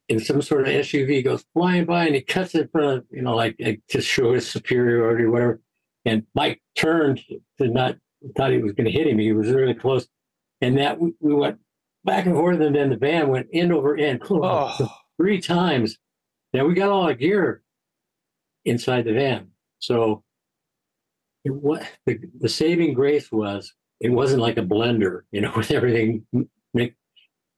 [0.09, 3.21] in some sort of SUV goes flying by, and he cuts in front of you
[3.21, 5.61] know like, like to show his superiority, or whatever.
[6.05, 7.21] And Mike turned
[7.57, 7.97] to not
[8.35, 9.19] thought he was going to hit him.
[9.19, 10.07] He was really close,
[10.61, 11.59] and that we, we went
[12.03, 14.89] back and forth, and then the van went end over end oh.
[15.17, 15.97] three times.
[16.53, 17.61] Now we got all our gear
[18.65, 19.49] inside the van.
[19.79, 20.23] So
[21.43, 25.71] it, what the, the saving grace was it wasn't like a blender, you know, with
[25.71, 26.25] everything.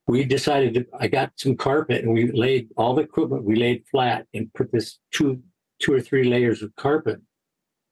[0.08, 3.84] We decided to, I got some carpet and we laid all the equipment we laid
[3.92, 5.40] flat and put this two
[5.80, 7.22] two or three layers of carpet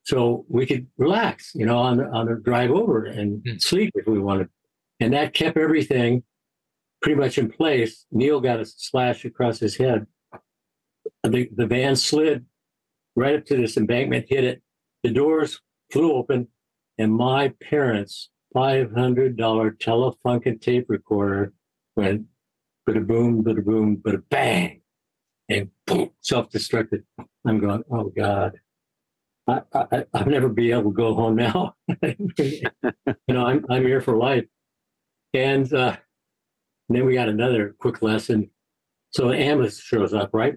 [0.07, 3.57] so we could relax, you know, on the, on the drive over and Hmm.
[3.57, 4.47] sleep if we wanted.
[5.01, 6.23] And that kept everything
[7.01, 8.05] pretty much in place.
[8.09, 10.07] Neal got a slash across his head.
[11.23, 12.45] The, the van slid
[13.17, 14.61] right up to this embankment, hit it.
[15.03, 15.59] The doors
[15.91, 16.47] flew open,
[16.97, 21.51] and my parents' $500 Telefunken tape recorder
[21.97, 22.27] went
[22.87, 24.81] bada boom, bada boom, bada bang,
[25.49, 27.03] and boom, self destructed.
[27.45, 28.53] I'm going, oh God.
[29.47, 31.75] I, I, I'll never be able to go home now.
[32.03, 32.61] you
[33.27, 34.45] know, I'm, I'm here for life.
[35.33, 35.97] And uh,
[36.89, 38.49] then we got another quick lesson.
[39.11, 40.55] So the ambulance shows up, right?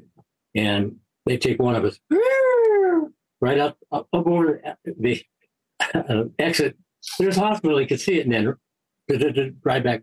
[0.55, 2.00] And they take one of us
[3.40, 5.22] right up up, up over the
[5.94, 6.76] uh, exit.
[7.18, 10.03] There's a hospital, you can see it, and then right back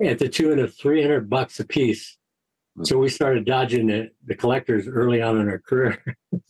[0.00, 2.16] at the tune of 300 bucks a piece.
[2.84, 6.02] So we started dodging the, the collectors early on in our career.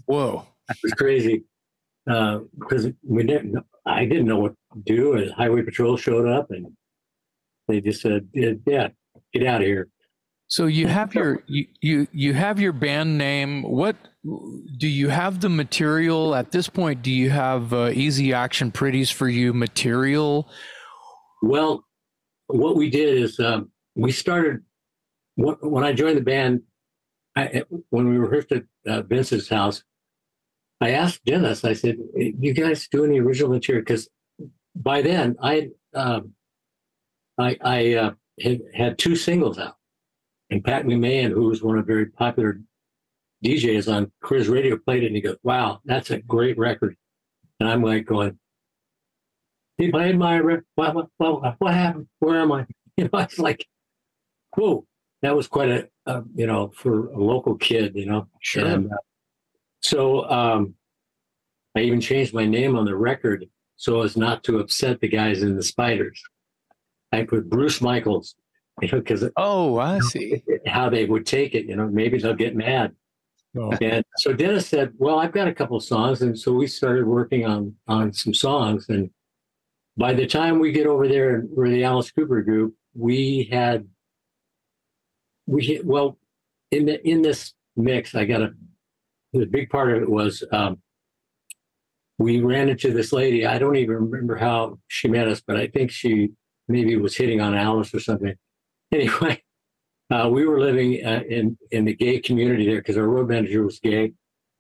[0.04, 0.46] Whoa.
[0.68, 1.44] It was crazy
[2.08, 3.56] uh, because we didn't.
[3.86, 5.14] I didn't know what to do.
[5.14, 6.66] And Highway Patrol showed up, and
[7.66, 8.88] they just said, "Yeah,
[9.32, 9.88] get out of here."
[10.50, 13.62] So you have your you, you you have your band name.
[13.62, 13.96] What
[14.78, 17.02] do you have the material at this point?
[17.02, 20.48] Do you have uh, Easy Action Pretties for you material?
[21.42, 21.84] Well,
[22.46, 24.62] what we did is um, we started
[25.36, 26.62] when I joined the band.
[27.36, 29.84] I, when we rehearsed at uh, Vince's house,
[30.80, 31.64] I asked Dennis.
[31.64, 34.08] I said, "You guys do any original material?" Because
[34.76, 36.34] by then I um,
[37.36, 39.76] I, I uh, had had two singles out,
[40.50, 42.60] and Pat McMahon, who was one of the very popular
[43.44, 46.96] DJs on Chris Radio, played it, and he goes, "Wow, that's a great record."
[47.60, 48.38] And I'm like going,
[49.78, 50.66] "He played my record.
[50.76, 52.08] What, what, what, what happened?
[52.20, 52.66] Where am I?"
[52.98, 53.64] You know, I was like,
[54.56, 54.84] "Whoa."
[55.22, 58.92] that was quite a, a, you know for a local kid you know sure and,
[58.92, 58.96] uh,
[59.80, 60.74] so um,
[61.76, 63.46] i even changed my name on the record
[63.78, 66.20] so as not to upset the guys in the spiders.
[67.12, 68.34] I put bruce michaels
[68.80, 70.42] because oh i see.
[70.66, 72.94] how they would take it you know maybe they'll get mad.
[73.58, 73.72] Oh.
[73.80, 77.46] and so dennis said well i've got a couple songs and so we started working
[77.46, 79.10] on on some songs and
[79.96, 83.88] by the time we get over there we're the alice cooper group we had
[85.46, 86.18] we well
[86.70, 88.52] in the in this mix i got a
[89.38, 90.78] the big part of it was um,
[92.18, 95.66] we ran into this lady i don't even remember how she met us but i
[95.66, 96.30] think she
[96.68, 98.34] maybe was hitting on alice or something.
[98.90, 99.42] Anyway
[100.10, 103.62] uh, we were living uh, in in the gay community there because our road manager
[103.62, 104.12] was gay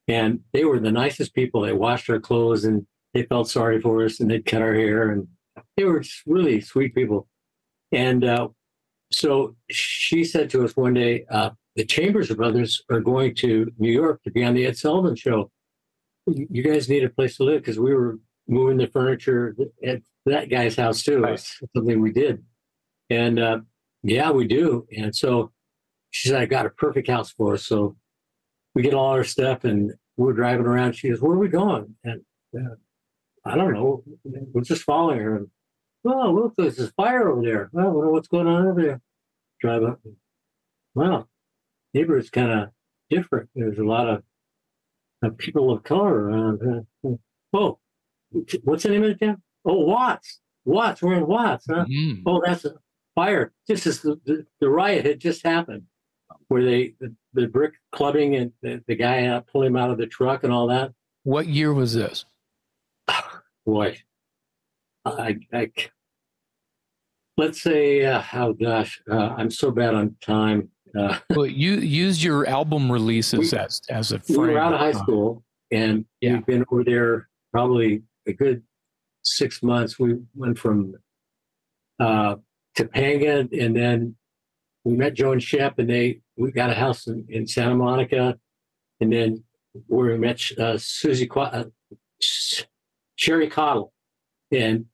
[0.06, 1.62] and they were the nicest people.
[1.62, 5.10] They washed our clothes and they felt sorry for us and they'd cut our hair
[5.10, 5.26] and
[5.76, 7.28] they were just really sweet people.
[7.92, 8.48] And uh,
[9.10, 13.92] so she said to us one day, uh, the Chambers Brothers are going to New
[13.92, 15.48] York to be on the Ed Sullivan show.
[16.26, 19.54] You guys need a place to live because we were moving the furniture
[19.86, 21.22] at that guy's house too.
[21.24, 22.44] It's something we did.
[23.10, 23.60] And uh,
[24.02, 24.88] yeah, we do.
[24.90, 25.52] And so
[26.10, 27.64] she said, I got a perfect house for us.
[27.64, 27.96] So
[28.74, 30.94] we get all our stuff and we're driving around.
[30.94, 31.94] She goes, Where are we going?
[32.02, 32.22] And
[32.58, 32.74] uh,
[33.46, 34.02] I don't know.
[34.24, 35.36] We're just following her.
[35.36, 35.48] And
[36.04, 37.70] Oh, look, there's a fire over there.
[37.72, 39.00] Well, I wonder what's going on over there.
[39.60, 40.00] Drive up.
[40.94, 41.26] Wow,
[41.94, 42.68] neighborhood's kind of
[43.10, 43.48] different.
[43.54, 44.22] There's a lot of,
[45.22, 46.86] of people of color around.
[47.52, 47.78] Oh,
[48.62, 49.42] what's the name of the town?
[49.64, 50.40] Oh, Watts.
[50.64, 51.02] Watts.
[51.02, 51.86] We're in Watts, huh?
[51.86, 52.22] Mm.
[52.26, 52.74] Oh, that's a
[53.14, 53.52] fire.
[53.66, 55.84] This is the, the, the, riot had just happened,
[56.48, 59.98] where they the, the brick clubbing and the, the guy uh, pull him out of
[59.98, 60.92] the truck and all that.
[61.24, 62.24] What year was this?
[63.66, 63.98] Boy,
[65.04, 65.70] I, I
[67.36, 70.70] let's say, uh, oh gosh, uh, I'm so bad on time.
[70.96, 74.40] Uh, well, you used your album releases we, as as a frame.
[74.40, 76.34] We were out of high school, and yeah.
[76.34, 78.62] we've been over there probably a good
[79.22, 79.98] six months.
[79.98, 80.94] We went from
[82.00, 82.36] uh,
[82.76, 84.16] Topanga, and then
[84.84, 88.38] we met Joe and Shep, and they we got a house in, in Santa Monica,
[89.00, 89.44] and then
[89.86, 91.64] where we met uh, Susie uh,
[93.16, 93.92] Sherry Cottle,
[94.52, 94.86] and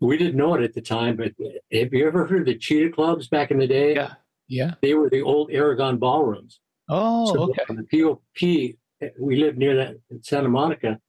[0.00, 1.32] we didn't know it at the time, but
[1.72, 3.94] have you ever heard of the Cheetah Clubs back in the day?
[3.94, 4.14] Yeah.
[4.52, 4.74] Yeah.
[4.82, 6.60] They were the old Aragon ballrooms.
[6.90, 7.64] Oh, so okay.
[7.70, 11.00] The POP, we lived near that in Santa Monica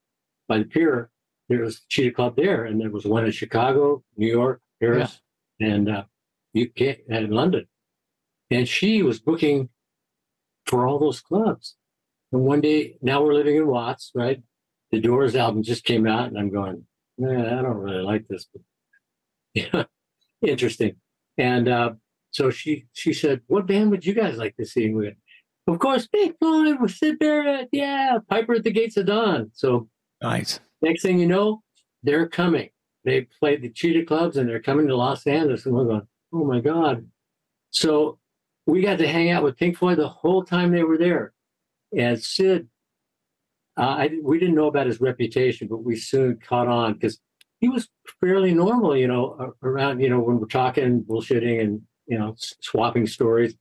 [0.48, 1.10] by the pier.
[1.50, 5.20] There was Cheetah Club there, and there was one in Chicago, New York, Paris,
[5.58, 5.68] yeah.
[5.68, 6.04] and uh,
[6.58, 7.66] UK and London.
[8.50, 9.68] And she was booking
[10.64, 11.76] for all those clubs.
[12.32, 14.42] And one day, now we're living in Watts, right?
[14.90, 16.86] The Doors album just came out, and I'm going,
[17.20, 18.46] I don't really like this.
[18.50, 18.62] but
[19.54, 19.84] Yeah,
[20.40, 20.96] interesting.
[21.36, 21.92] And uh,
[22.34, 25.14] so she she said, "What band would you guys like to see?" with?"
[25.66, 26.80] of course, Pink Floyd.
[26.80, 27.68] with Syd Barrett.
[27.72, 29.50] yeah, Piper at the Gates of Dawn.
[29.54, 29.88] So
[30.22, 30.60] nice.
[30.82, 31.62] Next thing you know,
[32.02, 32.68] they're coming.
[33.04, 35.66] They played the Cheetah Clubs, and they're coming to Los Angeles.
[35.66, 37.06] And we're going, "Oh my God!"
[37.70, 38.18] So
[38.66, 41.32] we got to hang out with Pink Floyd the whole time they were there.
[41.96, 42.68] And Syd
[43.76, 47.18] uh, I, we didn't know about his reputation, but we soon caught on because
[47.58, 47.88] he was
[48.20, 53.06] fairly normal, you know, around, you know, when we're talking, bullshitting and, you know, swapping
[53.06, 53.54] stories.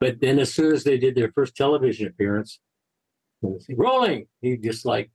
[0.00, 2.60] But then as soon as they did their first television appearance,
[3.70, 5.10] rolling, he just like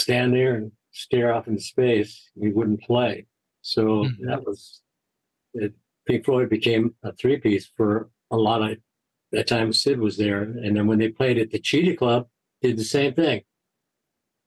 [0.00, 2.30] stand there and stare off into space.
[2.40, 3.26] He wouldn't play.
[3.62, 4.26] So mm-hmm.
[4.26, 4.80] that was,
[5.54, 5.74] it,
[6.06, 8.78] Pink Floyd became a three piece for a lot of
[9.32, 10.42] that time Syd was there.
[10.42, 12.28] And then when they played at the Cheetah Club,
[12.62, 13.42] did the same thing.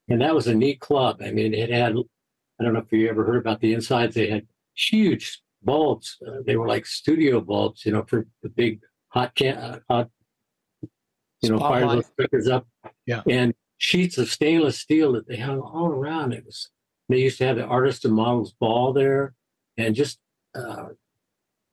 [0.08, 1.22] And that was a neat club.
[1.24, 4.28] I mean, it had, I don't know if you ever heard about the insides, they
[4.28, 6.18] had huge bulbs.
[6.26, 10.10] Uh, they were like studio bulbs, you know, for the big hot can, uh, hot,
[11.40, 11.96] you know, fire Spotlight.
[11.96, 12.66] those stickers up.
[13.06, 13.22] Yeah.
[13.28, 16.32] And sheets of stainless steel that they hung all around.
[16.32, 16.70] It was,
[17.08, 19.34] they used to have the artist and models ball there
[19.76, 20.18] and just
[20.54, 20.88] uh,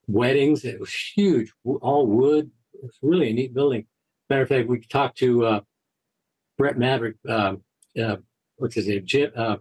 [0.07, 0.65] weddings.
[0.65, 2.51] It was huge, all wood.
[2.73, 3.85] It was really a neat building.
[4.29, 5.59] Matter of fact, we talked to uh,
[6.57, 7.63] Brett Maverick, um,
[8.01, 8.17] uh,
[8.57, 9.05] what's his name?
[9.05, 9.57] Jim, uh,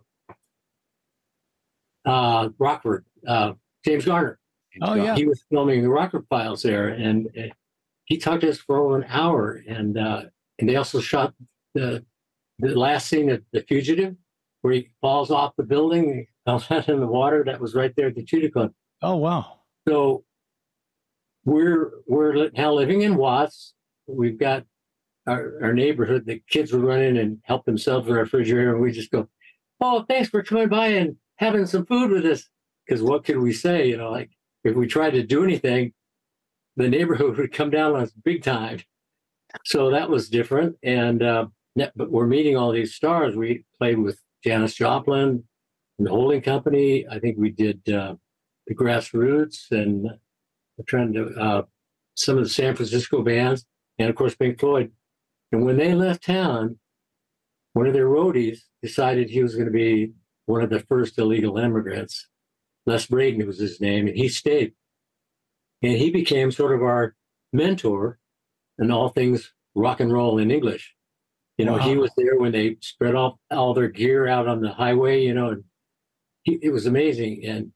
[2.05, 3.53] uh, Rockford, uh,
[3.85, 4.39] James Garner.
[4.83, 5.17] Oh, yeah.
[5.17, 7.55] He was filming the Rockford Files there, and uh,
[8.05, 9.63] he talked to us for over an hour.
[9.69, 10.25] And uh,
[10.59, 11.35] and they also shot
[11.75, 12.05] the
[12.59, 14.17] the last scene of The Fugitive,
[14.63, 17.45] where he falls off the building, he falls out in the water.
[17.45, 18.73] That was right there at the Tudor Club.
[19.03, 19.61] Oh, wow.
[19.89, 20.25] So
[21.45, 23.75] we're we're now living in Watts.
[24.07, 24.65] We've got
[25.27, 26.27] our, our neighborhood.
[26.27, 29.29] The kids will run in and help themselves with the refrigerator, and we just go,
[29.81, 32.49] "Oh, thanks for coming by and having some food with us."
[32.89, 33.89] Because what could we say?
[33.89, 34.31] You know, like
[34.65, 35.93] if we tried to do anything,
[36.77, 38.81] the neighborhood would come down on us big time.
[39.65, 40.77] So that was different.
[40.83, 41.47] And uh,
[41.95, 43.37] but we're meeting all these stars.
[43.37, 45.45] We played with Janis Joplin,
[45.99, 47.07] and the Holding Company.
[47.09, 48.15] I think we did uh,
[48.67, 51.63] the Grassroots, and we're trying to uh,
[52.15, 53.65] some of the San Francisco bands,
[53.99, 54.93] and of course Pink Floyd.
[55.53, 56.79] And when they left town,
[57.73, 60.13] one of their roadies decided he was going to be
[60.47, 62.29] one of the first illegal immigrants.
[62.89, 64.73] Les Braden was his name, and he stayed.
[65.83, 67.15] And he became sort of our
[67.53, 68.19] mentor
[68.79, 70.95] in all things rock and roll in English.
[71.57, 74.73] You know, he was there when they spread off all their gear out on the
[74.73, 75.65] highway, you know, and
[76.45, 77.45] he, it was amazing.
[77.45, 77.73] And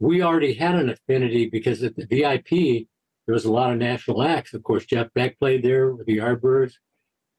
[0.00, 2.88] we already had an affinity because at the VIP,
[3.26, 4.52] there was a lot of national acts.
[4.52, 6.72] Of course, Jeff Beck played there with the Yardbirds,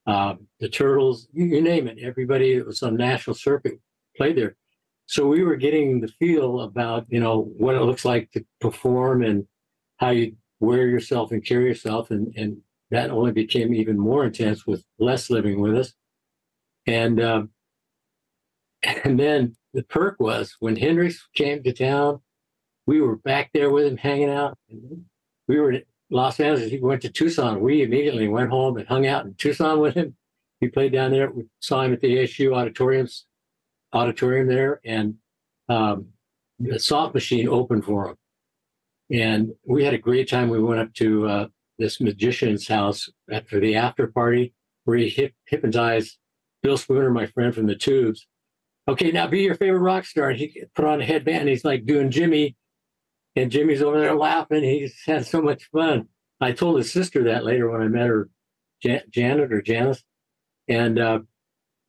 [0.07, 1.99] um, the Turtles, you, you name it.
[2.01, 3.79] Everybody that was on national circuit
[4.15, 4.55] played there.
[5.11, 9.23] So we were getting the feel about, you know, what it looks like to perform
[9.23, 9.45] and
[9.97, 12.11] how you wear yourself and carry yourself.
[12.11, 15.91] And, and that only became even more intense with Les living with us.
[16.87, 17.49] And, um,
[19.03, 22.21] and then the perk was when Hendrix came to town,
[22.87, 24.57] we were back there with him hanging out.
[25.49, 26.71] We were in Los Angeles.
[26.71, 27.59] He went to Tucson.
[27.59, 30.15] We immediately went home and hung out in Tucson with him.
[30.61, 31.29] We played down there.
[31.29, 33.25] We saw him at the ASU auditoriums,
[33.93, 35.15] auditorium there, and
[35.69, 36.07] um,
[36.59, 38.15] the soft machine opened for him.
[39.11, 40.49] And we had a great time.
[40.49, 44.53] We went up to uh, this magician's house after the after party
[44.85, 46.17] where he hip, hypnotized
[46.63, 48.27] Bill Spooner, my friend from the Tubes.
[48.87, 50.29] Okay, now be your favorite rock star.
[50.29, 51.41] And he put on a headband.
[51.41, 52.55] And he's like doing Jimi,
[53.35, 54.63] and Jimi's over there laughing.
[54.63, 56.07] He's had so much fun.
[56.39, 58.29] I told his sister that later when I met her,
[58.81, 60.03] Jan- Janet or Janice,
[60.67, 61.19] and uh,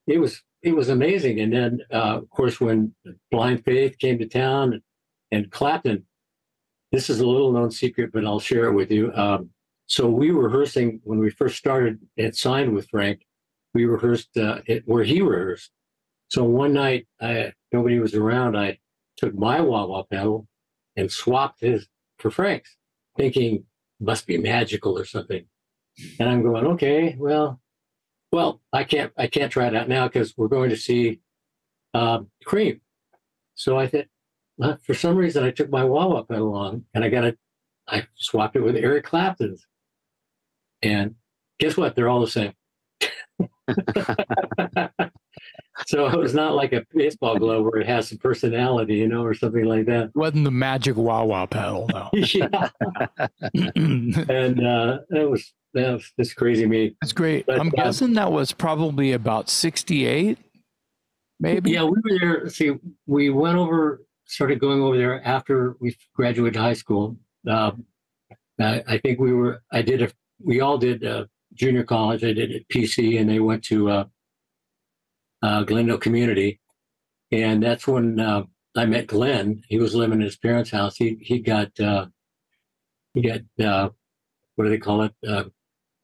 [0.06, 1.40] it was it was amazing.
[1.40, 2.94] And then, uh, of course, when
[3.30, 4.82] Blind Faith came to town,
[5.30, 6.04] and, Clapton,
[6.92, 9.12] this is a little known secret, but I'll share it with you.
[9.14, 9.50] Um,
[9.86, 13.26] so we were rehearsing when we first started and signed with Frank.
[13.74, 15.70] We rehearsed uh, it, where he rehearsed.
[16.28, 18.56] So one night, I, nobody was around.
[18.56, 18.78] I
[19.16, 20.46] took my wah wah pedal
[20.96, 22.76] and swapped his for Frank's,
[23.16, 23.64] thinking
[24.00, 25.44] must be magical or something.
[26.18, 27.60] And I'm going, okay, well,
[28.32, 31.20] well, I can't, I can't try it out now because we're going to see
[31.94, 32.80] um, Cream.
[33.54, 34.06] So I thought,
[34.56, 37.38] well, for some reason, I took my wah pedal on and I got it.
[37.88, 39.66] I swapped it with Eric Clapton's,
[40.82, 41.16] and
[41.58, 41.96] guess what?
[41.96, 42.52] They're all the same.
[45.86, 49.22] so it was not like a baseball glove where it has some personality, you know,
[49.22, 50.10] or something like that.
[50.14, 52.10] Wasn't the magic wah wah pedal, though.
[52.12, 52.68] yeah,
[53.54, 56.66] and uh, that was that was just crazy.
[56.66, 57.46] Me, That's great.
[57.46, 60.38] But, I'm um, guessing that was probably about 68,
[61.40, 61.70] maybe.
[61.70, 62.48] yeah, we were there.
[62.50, 62.72] See,
[63.06, 67.16] we went over, started going over there after we graduated high school.
[67.48, 67.86] Um,
[68.60, 69.62] I, I think we were.
[69.72, 70.10] I did a.
[70.44, 72.24] We all did uh, junior college.
[72.24, 73.88] I did at PC, and they went to
[75.42, 76.60] uh, uh, Glendale Community,
[77.30, 78.44] and that's when uh,
[78.76, 79.62] I met Glen.
[79.68, 80.96] He was living in his parents' house.
[80.96, 82.06] He he got uh,
[83.14, 83.90] he got uh,
[84.56, 85.12] what do they call it?
[85.26, 85.44] Uh,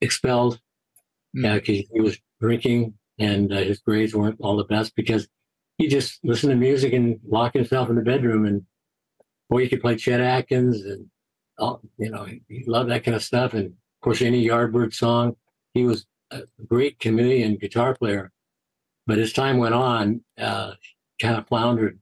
[0.00, 0.60] expelled.
[1.34, 1.44] Hmm.
[1.44, 5.28] Yeah, 'cause he was drinking, and uh, his grades weren't all the best because
[5.78, 8.46] he just listened to music and locked himself in the bedroom.
[8.46, 8.62] And
[9.50, 11.06] boy, he could play Chet Atkins, and
[11.58, 13.54] all, you know, he, he loved that kind of stuff.
[13.54, 15.36] And of course, any Yardbird song.
[15.74, 18.32] He was a great chameleon guitar player.
[19.08, 20.72] But as time went on, uh,
[21.20, 21.98] kind of floundered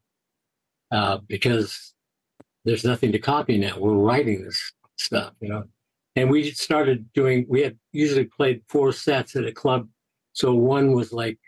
[0.90, 1.94] uh, because
[2.64, 3.78] there's nothing to copy now.
[3.78, 5.64] We're writing this stuff, you know.
[6.16, 7.46] And we started doing.
[7.48, 9.88] We had usually played four sets at a club,
[10.32, 11.38] so one was like,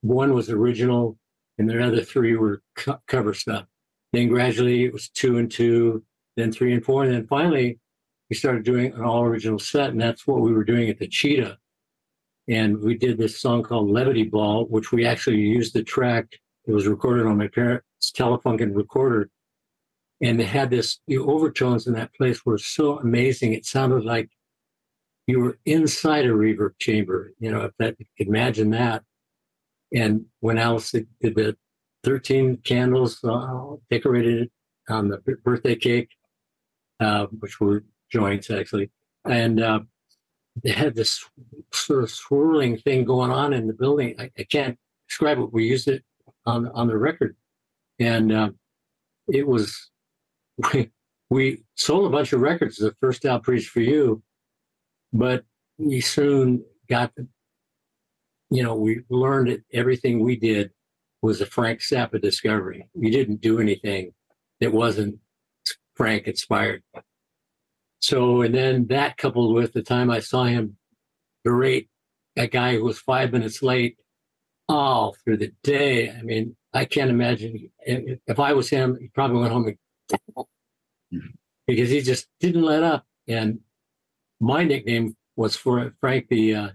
[0.00, 1.18] one was original,
[1.58, 3.66] and the other three were co- cover stuff.
[4.14, 6.02] Then gradually it was two and two,
[6.38, 7.78] then three and four, and then finally
[8.30, 11.06] we started doing an all original set, and that's what we were doing at the
[11.06, 11.58] Cheetah.
[12.50, 16.26] And we did this song called Levity Ball, which we actually used the track.
[16.66, 19.30] It was recorded on my parents' Telefunken recorder.
[20.20, 23.52] And they had this, the overtones in that place were so amazing.
[23.52, 24.30] It sounded like
[25.28, 29.04] you were inside a reverb chamber, you know, if that imagine that.
[29.94, 31.56] And when Alice did the
[32.02, 34.52] 13 candles, uh, decorated it
[34.88, 36.10] on the birthday cake,
[36.98, 38.90] uh, which were joints actually.
[39.24, 39.80] And uh,
[40.62, 41.24] they had this
[41.72, 44.14] sort of swirling thing going on in the building.
[44.18, 45.52] I, I can't describe it.
[45.52, 46.04] We used it
[46.46, 47.36] on on the record,
[47.98, 48.50] and uh,
[49.28, 49.90] it was
[50.72, 50.90] we,
[51.30, 52.76] we sold a bunch of records.
[52.76, 54.22] The first out preach for you,
[55.12, 55.44] but
[55.78, 57.26] we soon got the,
[58.50, 60.70] you know, we learned that everything we did
[61.22, 62.88] was a Frank Zappa discovery.
[62.94, 64.12] We didn't do anything
[64.60, 65.18] that wasn't
[65.94, 66.82] Frank inspired.
[68.00, 70.76] So, and then that coupled with the time I saw him
[71.44, 71.88] berate
[72.36, 73.98] a guy who was five minutes late
[74.68, 76.10] all through the day.
[76.10, 80.46] I mean, I can't imagine if, I was him, he probably went home and,
[81.66, 83.04] because he just didn't let up.
[83.28, 83.60] And
[84.40, 86.68] my nickname was for Frank, the uh,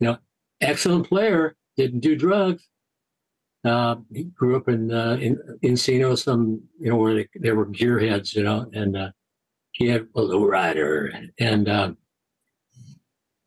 [0.00, 0.18] you know
[0.60, 2.68] excellent player, didn't do drugs.
[3.64, 7.66] Uh, he grew up in uh, in Encino, some you know where they, there were
[7.66, 9.10] gearheads, you know, and uh,
[9.72, 11.98] he had a low rider, and um,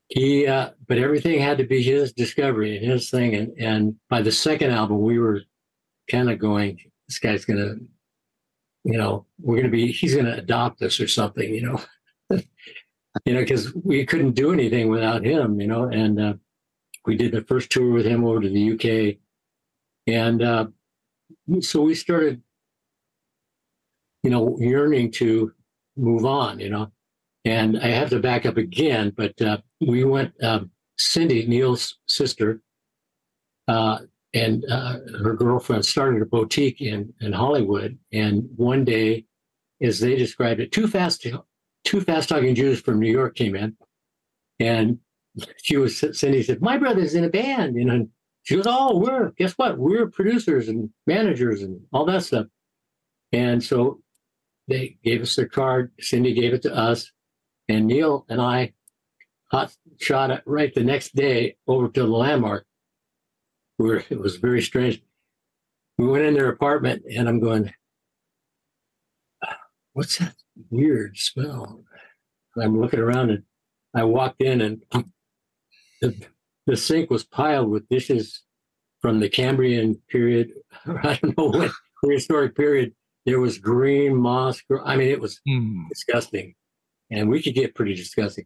[0.07, 0.47] he.
[0.47, 4.31] Uh, but everything had to be his discovery and his thing, and and by the
[4.31, 5.41] second album, we were
[6.09, 7.75] kind of going, this guy's gonna,
[8.83, 11.81] you know, we're gonna be, he's gonna adopt us or something, you know,
[13.25, 16.33] you know, because we couldn't do anything without him, you know, and uh,
[17.05, 19.17] we did the first tour with him over to the UK
[20.07, 20.67] and uh,
[21.61, 22.41] so we started,
[24.23, 25.53] you know, yearning to
[25.97, 26.91] move on, you know.
[27.45, 32.61] And I have to back up again, but uh, we went, um, Cindy, Neal's sister,
[33.67, 33.99] uh,
[34.33, 37.97] and uh, her girlfriend started a boutique in, in Hollywood.
[38.11, 39.25] And one day,
[39.81, 41.25] as they described it, two fast,
[41.83, 43.77] two fast talking Jews from New York came in.
[44.59, 44.99] And
[45.61, 48.07] she was, Cindy said, My brother's in a band, you know.
[48.43, 49.77] She goes, Oh, we're, guess what?
[49.77, 52.47] We're producers and managers and all that stuff.
[53.31, 54.01] And so
[54.67, 55.91] they gave us their card.
[55.99, 57.11] Cindy gave it to us.
[57.67, 58.73] And Neal and I
[59.51, 62.65] hot shot it right the next day over to the landmark
[63.77, 65.01] where it was very strange.
[65.97, 67.73] We went in their apartment and I'm going,
[69.93, 70.35] What's that
[70.69, 71.83] weird smell?
[72.55, 73.43] And I'm looking around and
[73.93, 74.83] I walked in and
[76.01, 76.25] the
[76.67, 78.41] the sink was piled with dishes
[78.99, 80.51] from the Cambrian period.
[80.85, 81.71] I don't know what
[82.03, 82.93] prehistoric period.
[83.25, 84.61] There was green moss.
[84.83, 85.87] I mean, it was Hmm.
[85.89, 86.55] disgusting,
[87.09, 88.45] and we could get pretty disgusting.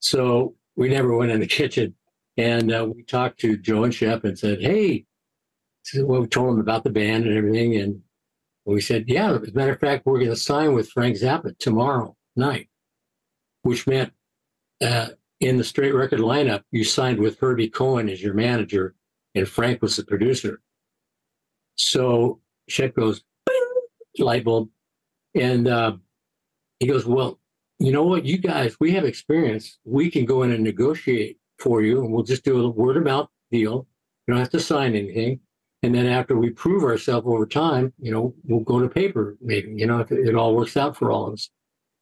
[0.00, 1.94] So we never went in the kitchen,
[2.36, 5.04] and uh, we talked to Joe and Shep and said, "Hey,"
[5.96, 8.02] well, we told them about the band and everything, and
[8.64, 11.56] we said, "Yeah, as a matter of fact, we're going to sign with Frank Zappa
[11.58, 12.68] tomorrow night,"
[13.62, 14.12] which meant
[14.80, 15.08] uh,
[15.40, 18.94] in the straight record lineup, you signed with Herbie Cohen as your manager,
[19.34, 20.60] and Frank was the producer.
[21.76, 23.22] So Shep goes,
[24.24, 24.68] light bulb.
[25.34, 25.96] And uh,
[26.80, 27.38] he goes, Well,
[27.78, 28.24] you know what?
[28.24, 29.78] You guys, we have experience.
[29.84, 33.04] We can go in and negotiate for you, and we'll just do a word of
[33.04, 33.86] mouth deal.
[34.26, 35.40] You don't have to sign anything.
[35.82, 39.72] And then after we prove ourselves over time, you know, we'll go to paper, maybe,
[39.76, 41.50] you know, if it, all works out for all of us.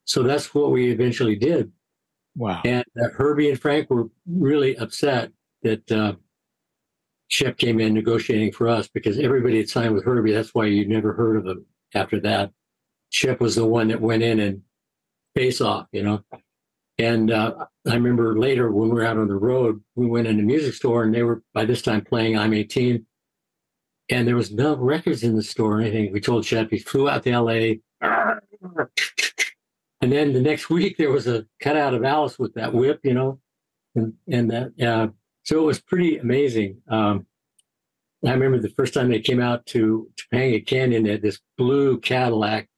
[0.04, 1.72] So that's what we eventually did.
[2.36, 2.62] Wow.
[2.64, 6.14] And uh, Herbie and Frank were really upset that uh,
[7.28, 10.32] Shep came in negotiating for us because everybody had signed with Herbie.
[10.32, 12.52] That's why you never heard of him after that.
[13.10, 14.62] Shep was the one that went in and
[15.34, 16.24] face off, you know.
[16.98, 20.38] And uh, I remember later when we were out on the road, we went in
[20.38, 23.04] a music store and they were by this time playing I'm 18.
[24.10, 26.12] And there was no records in the store or anything.
[26.12, 27.74] We told Shep he flew out to LA.
[30.00, 33.14] And then the next week there was a cutout of Alice with that whip, you
[33.14, 33.40] know,
[33.94, 35.08] and and that uh,
[35.44, 36.82] so it was pretty amazing.
[36.88, 37.26] Um,
[38.26, 41.98] I remember the first time they came out to Topanga Canyon, they had this blue
[42.00, 42.68] Cadillac,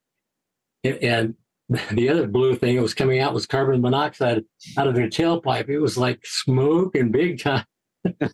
[0.84, 1.34] and,
[1.90, 4.44] the other blue thing that was coming out was carbon monoxide
[4.78, 5.68] out of their tailpipe.
[5.68, 7.64] It was like smoke and big time.
[8.04, 8.30] and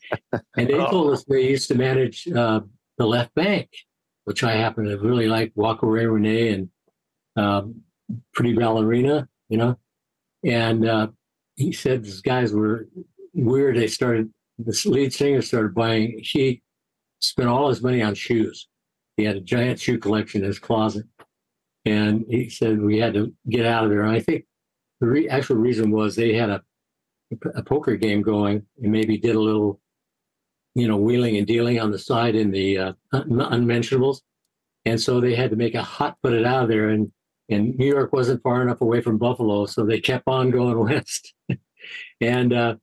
[0.57, 2.61] they told us they used to manage uh,
[2.99, 3.71] the Left Banke,
[4.25, 5.51] which I happen to really like.
[5.55, 6.69] Walk Away Renee and
[7.37, 7.81] um,
[8.35, 9.79] Pretty Ballerina, you know.
[10.45, 11.07] And uh,
[11.57, 12.87] he said these guys were
[13.33, 13.79] weird.
[13.79, 16.61] They started, this lead singer started buying, he
[17.23, 18.69] spent all his money on shoes.
[19.17, 21.07] He had a giant shoe collection in his closet.
[21.85, 24.03] And he said we had to get out of there.
[24.03, 24.45] And I think
[25.01, 26.63] the re- actual reason was they had a
[27.55, 29.81] a poker game going and maybe did a little,
[30.75, 34.23] you know, wheeling and dealing on the side in the uh, un- unmentionables,
[34.85, 36.91] and so they had to make a hot put it out of there.
[36.91, 37.11] And
[37.49, 41.35] and New York wasn't far enough away from Buffalo, so they kept on going west,
[42.21, 42.77] and uh,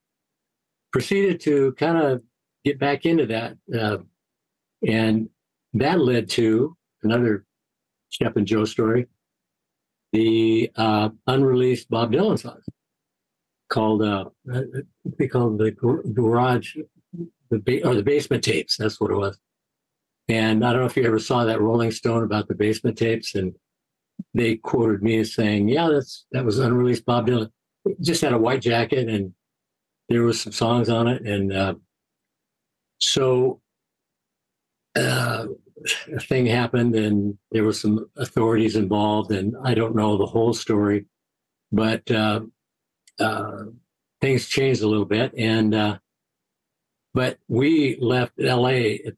[0.92, 2.22] proceeded to kind of
[2.66, 3.98] get back into that, uh,
[4.88, 5.30] and
[5.74, 7.46] that led to another
[8.10, 9.08] Shep and Joe story
[10.12, 12.60] the uh, unreleased Bob Dylan song
[13.70, 14.26] called uh,
[15.18, 15.72] they called the
[16.14, 16.76] garage,
[17.52, 18.78] the ba- or the basement tapes.
[18.78, 19.38] That's what it was.
[20.28, 23.36] And I don't know if you ever saw that Rolling Stone about the basement tapes,
[23.36, 23.54] and
[24.34, 27.52] they quoted me as saying, "Yeah, that's that was unreleased Bob Dylan.
[27.86, 29.34] It just had a white jacket, and
[30.10, 31.76] there was some songs on it, and uh,
[33.00, 33.62] so."
[34.96, 35.46] Uh,
[36.14, 40.54] a thing happened and there were some authorities involved and i don't know the whole
[40.54, 41.06] story
[41.72, 42.42] but uh,
[43.20, 43.64] uh,
[44.22, 45.98] things changed a little bit and uh,
[47.14, 48.74] but we left la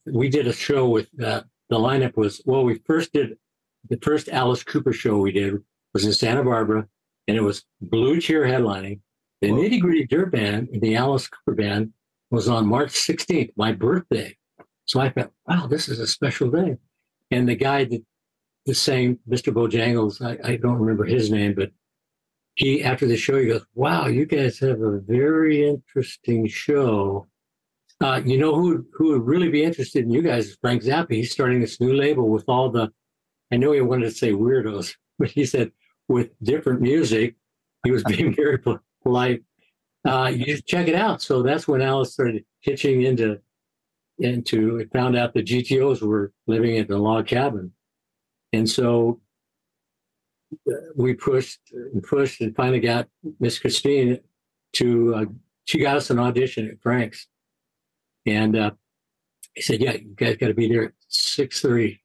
[0.05, 3.37] we did a show with uh, the lineup was well we first did
[3.89, 5.55] the first alice cooper show we did
[5.93, 6.87] was in santa barbara
[7.27, 8.99] and it was blue cheer headlining.
[9.41, 11.93] The nitty gritty dirt band and the alice cooper band
[12.29, 14.35] was on march 16th my birthday
[14.91, 16.75] so I thought, wow, this is a special day.
[17.31, 18.03] And the guy that
[18.65, 19.53] the same, Mr.
[19.53, 21.71] Bojangles, I, I don't remember his name, but
[22.55, 27.25] he, after the show, he goes, wow, you guys have a very interesting show.
[28.01, 31.13] Uh, you know who who would really be interested in you guys is Frank Zappa.
[31.13, 32.91] He's starting this new label with all the,
[33.49, 35.71] I know he wanted to say weirdos, but he said
[36.09, 37.37] with different music.
[37.85, 38.59] He was being very
[39.03, 39.43] polite.
[40.05, 41.21] Uh, you just check it out.
[41.21, 43.39] So that's when Alice started pitching into
[44.19, 47.71] into it found out the GTOs were living in the log cabin.
[48.53, 49.21] And so
[50.69, 53.07] uh, we pushed and pushed and finally got
[53.39, 54.19] Miss Christine
[54.73, 55.25] to, uh,
[55.65, 57.27] she got us an audition at Frank's.
[58.25, 58.71] And uh,
[59.55, 61.99] he said, yeah, you guys got to be there at six 6.30.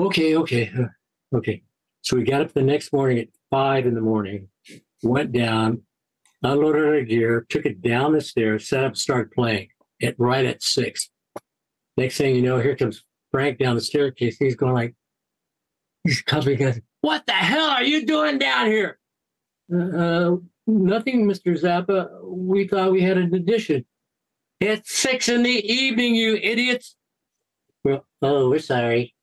[0.00, 1.62] Okay, okay, uh, okay.
[2.02, 4.48] So we got up the next morning at 5 in the morning,
[5.02, 5.82] went down,
[6.42, 9.68] unloaded our gear, took it down the stairs, set up, started playing
[9.98, 11.10] it right at 6
[11.98, 14.36] Next thing you know, here comes Frank down the staircase.
[14.38, 14.94] He's going like,
[16.04, 16.56] he's coming.
[16.56, 19.00] Goes, what the hell are you doing down here?
[19.68, 20.36] Uh,
[20.68, 21.60] nothing, Mr.
[21.60, 22.08] Zappa.
[22.22, 23.84] We thought we had an addition.
[24.60, 26.94] It's six in the evening, you idiots.
[27.82, 29.16] Well, oh, we're sorry.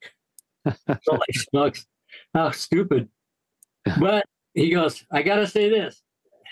[0.65, 1.19] so
[1.53, 1.77] like
[2.33, 3.07] How stupid.
[4.01, 6.01] But he goes, I got to say this.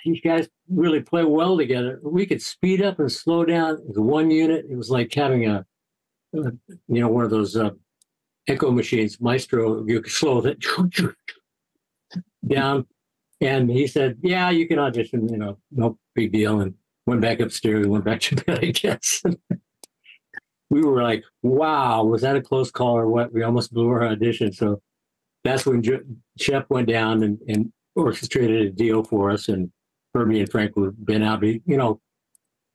[0.06, 2.00] You guys really play well together.
[2.02, 4.68] We could speed up and slow down as one unit.
[4.70, 5.66] It was like having a
[6.34, 7.72] you know, one of those uh,
[8.48, 10.58] echo machines, Maestro, you slow that
[12.48, 12.86] down.
[13.42, 16.62] And he said, yeah, you can audition, you know, no big deal.
[16.62, 16.76] And
[17.06, 19.22] went back upstairs, went back to bed, I guess.
[20.70, 23.34] we were like, wow, was that a close call or what?
[23.34, 24.54] We almost blew our audition.
[24.54, 24.82] So
[25.44, 25.84] that's when
[26.40, 29.50] Shep went down and, and orchestrated a deal for us.
[29.50, 29.72] And
[30.14, 31.44] Herbie and Frank have been out.
[31.44, 32.00] You know,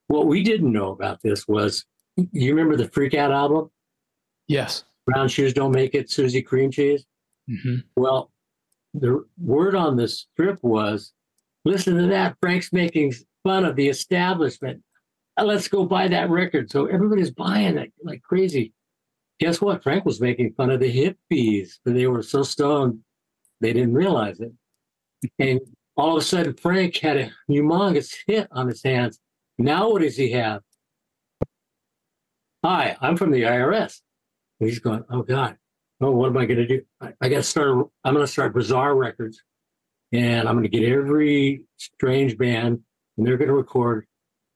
[0.08, 1.84] what we didn't know about this was
[2.32, 3.70] you remember the Freak Out album?
[4.46, 4.84] Yes.
[5.06, 7.02] Brown shoes don't make it, Suzy Creamcheese.
[7.50, 7.76] Mm-hmm.
[7.96, 8.30] Well,
[8.94, 11.12] the word on the strip was,
[11.64, 12.36] listen to that.
[12.40, 13.14] Frank's making
[13.44, 14.82] fun of the establishment.
[15.38, 16.70] Uh, let's go buy that record.
[16.70, 18.72] So everybody's buying it like crazy.
[19.40, 19.82] Guess what?
[19.82, 22.98] Frank was making fun of the hippies, but they were so stoned
[23.60, 24.52] they didn't realize it.
[25.38, 25.60] And
[25.96, 29.18] all of a sudden, Frank had a humongous hit on his hands.
[29.58, 30.62] Now, what does he have?
[32.64, 34.00] Hi, I'm from the IRS.
[34.58, 35.56] And he's going, Oh God,
[36.00, 36.82] oh, what am I going to do?
[37.00, 39.40] I, I got to start, I'm going to start Bizarre Records
[40.12, 42.80] and I'm going to get every strange band
[43.16, 44.06] and they're going to record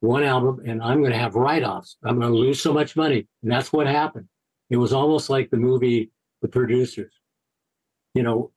[0.00, 1.96] one album and I'm going to have write offs.
[2.02, 3.28] I'm going to lose so much money.
[3.42, 4.26] And that's what happened.
[4.68, 7.12] It was almost like the movie The Producers.
[8.14, 8.50] You know,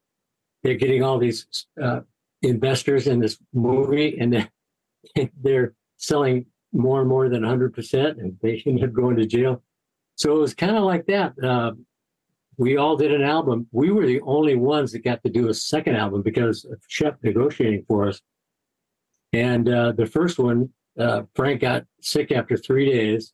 [0.64, 1.46] they're getting all these
[1.80, 2.00] uh,
[2.42, 8.62] investors in this movie and they're, they're selling more and more than 100%, and they
[8.66, 9.64] ended up going to jail.
[10.16, 11.34] So it was kind of like that.
[11.42, 11.72] Uh,
[12.58, 13.68] we all did an album.
[13.72, 17.18] We were the only ones that got to do a second album because of Shep
[17.24, 18.22] negotiating for us.
[19.34, 23.34] And uh, the first one, uh, Frank got sick after three days.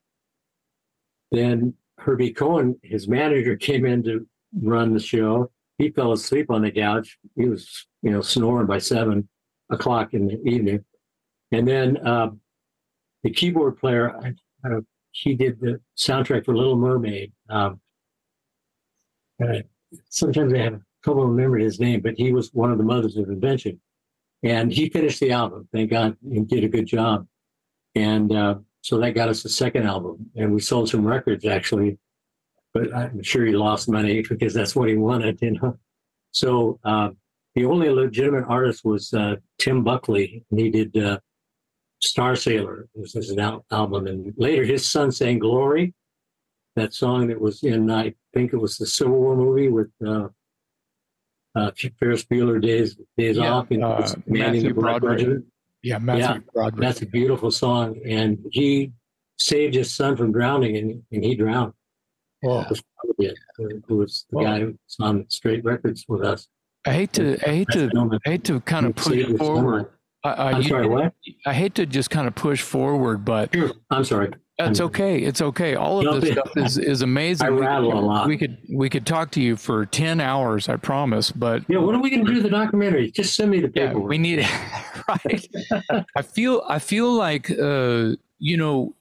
[1.31, 4.27] Then Herbie Cohen, his manager, came in to
[4.59, 5.51] run the show.
[5.77, 7.17] He fell asleep on the couch.
[7.35, 9.27] He was, you know, snoring by seven
[9.69, 10.83] o'clock in the evening.
[11.51, 12.29] And then uh,
[13.23, 14.69] the keyboard player, I,
[15.11, 17.31] he did the soundtrack for Little Mermaid.
[17.49, 17.79] Um,
[20.09, 23.29] sometimes I have trouble remembering his name, but he was one of the mothers of
[23.29, 23.79] invention.
[24.43, 25.67] And he finished the album.
[25.71, 27.27] Thank God he did a good job.
[27.95, 30.31] And uh, so that got us the second album.
[30.35, 31.99] And we sold some records actually,
[32.73, 35.77] but I'm sure he lost money because that's what he wanted, you know.
[36.31, 37.09] So uh,
[37.55, 41.19] the only legitimate artist was uh, Tim Buckley, and he did uh,
[42.03, 44.07] Star Sailor, was his al- album.
[44.07, 45.93] And later his son sang Glory,
[46.75, 50.29] that song that was in, I think it was the Civil War movie with uh,
[51.55, 53.71] uh, Ferris Bueller Days Days Yeah, Off.
[53.71, 55.19] And uh, it's Man in the Black Broderick.
[55.19, 55.45] Regiment.
[55.83, 56.81] Yeah, Matthew Yeah, Broderick.
[56.81, 57.99] That's a beautiful song.
[58.05, 58.91] And he
[59.37, 61.73] saved his son from drowning, and, and he drowned.
[62.43, 62.65] Well,
[63.19, 63.37] It.
[63.87, 66.47] Who was the guy who's on Straight Records with us.
[66.85, 67.89] I hate to I hate to
[68.25, 69.47] I hate to kind of push saved his son.
[69.47, 69.89] forward.
[70.23, 71.13] I, I, I'm you- sorry, what?
[71.45, 73.71] I hate to just kind of push forward, but Sure.
[73.89, 74.31] I'm sorry.
[74.59, 75.17] It's I'm- okay.
[75.19, 75.73] It's okay.
[75.75, 77.47] All of this stuff is, is amazing.
[77.47, 78.27] I We rattle could- a lot.
[78.27, 80.69] We could we could talk to you for ten hours.
[80.69, 81.31] I promise.
[81.31, 83.09] But Yeah, when are we going to do the documentary?
[83.11, 84.49] Just send me the yeah, we need it.
[85.07, 85.47] right.
[86.15, 88.93] I feel I feel like uh, you know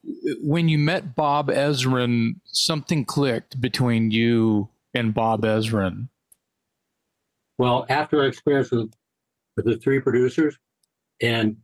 [0.42, 6.08] when you met Bob Ezrin, something clicked between you and Bob Ezrin.
[7.58, 8.90] Well, after our experience with,
[9.56, 10.56] with the three producers
[11.20, 11.56] and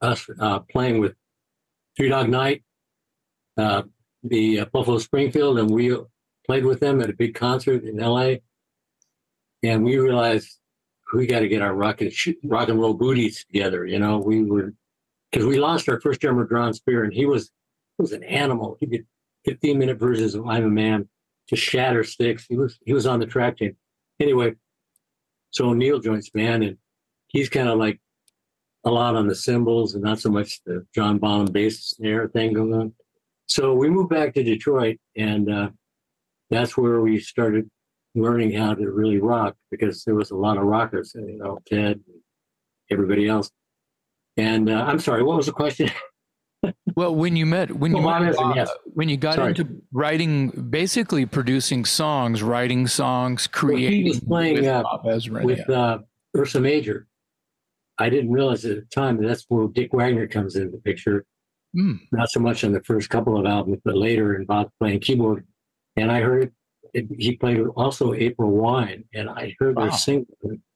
[0.00, 1.14] us uh, playing with
[1.96, 2.62] Three Dog Night,
[3.56, 3.82] uh,
[4.22, 5.96] the uh, Buffalo Springfield, and we
[6.46, 8.34] played with them at a big concert in LA.
[9.62, 10.58] And we realized
[11.14, 13.86] we got to get our rock and, sh- rock and roll booties together.
[13.86, 14.74] You know, we were,
[15.30, 17.50] because we lost our first drummer, John Speer, and he was,
[17.96, 18.76] he was an animal.
[18.80, 19.06] He did
[19.44, 21.08] 15 minute versions of I'm a Man
[21.48, 22.46] to shatter sticks.
[22.48, 23.76] He was, he was on the track team.
[24.18, 24.54] Anyway,
[25.50, 26.76] so Neal joins band and
[27.28, 28.00] he's kind of like
[28.84, 32.54] a lot on the cymbals and not so much the John Bonham bass snare thing
[32.54, 32.92] going on.
[33.46, 35.70] So we moved back to Detroit and uh,
[36.50, 37.68] that's where we started
[38.14, 42.00] learning how to really rock because there was a lot of rockers, you know, Ted,
[42.06, 42.20] and
[42.90, 43.50] everybody else.
[44.36, 45.90] And uh, I'm sorry, what was the question?
[46.94, 48.70] Well, when you met when you met Bob- yes.
[48.84, 49.50] when you got Sorry.
[49.50, 55.04] into writing, basically producing songs, writing songs, Well, he creating was playing, with uh, Bob
[55.04, 55.44] Ezrin.
[55.44, 55.80] with yeah.
[55.80, 55.98] uh,
[56.36, 57.06] Ursa Major.
[58.00, 61.24] I didn't realize at the time that that's where Dick Wagner comes into the picture.
[61.74, 61.96] Hmm.
[62.10, 65.46] Not so much on the first couple of albums, but later and Bob playing keyboard.
[65.96, 66.52] And I heard
[66.94, 69.84] it, he played also April Wine, and I heard Wow.
[69.84, 70.26] her sing.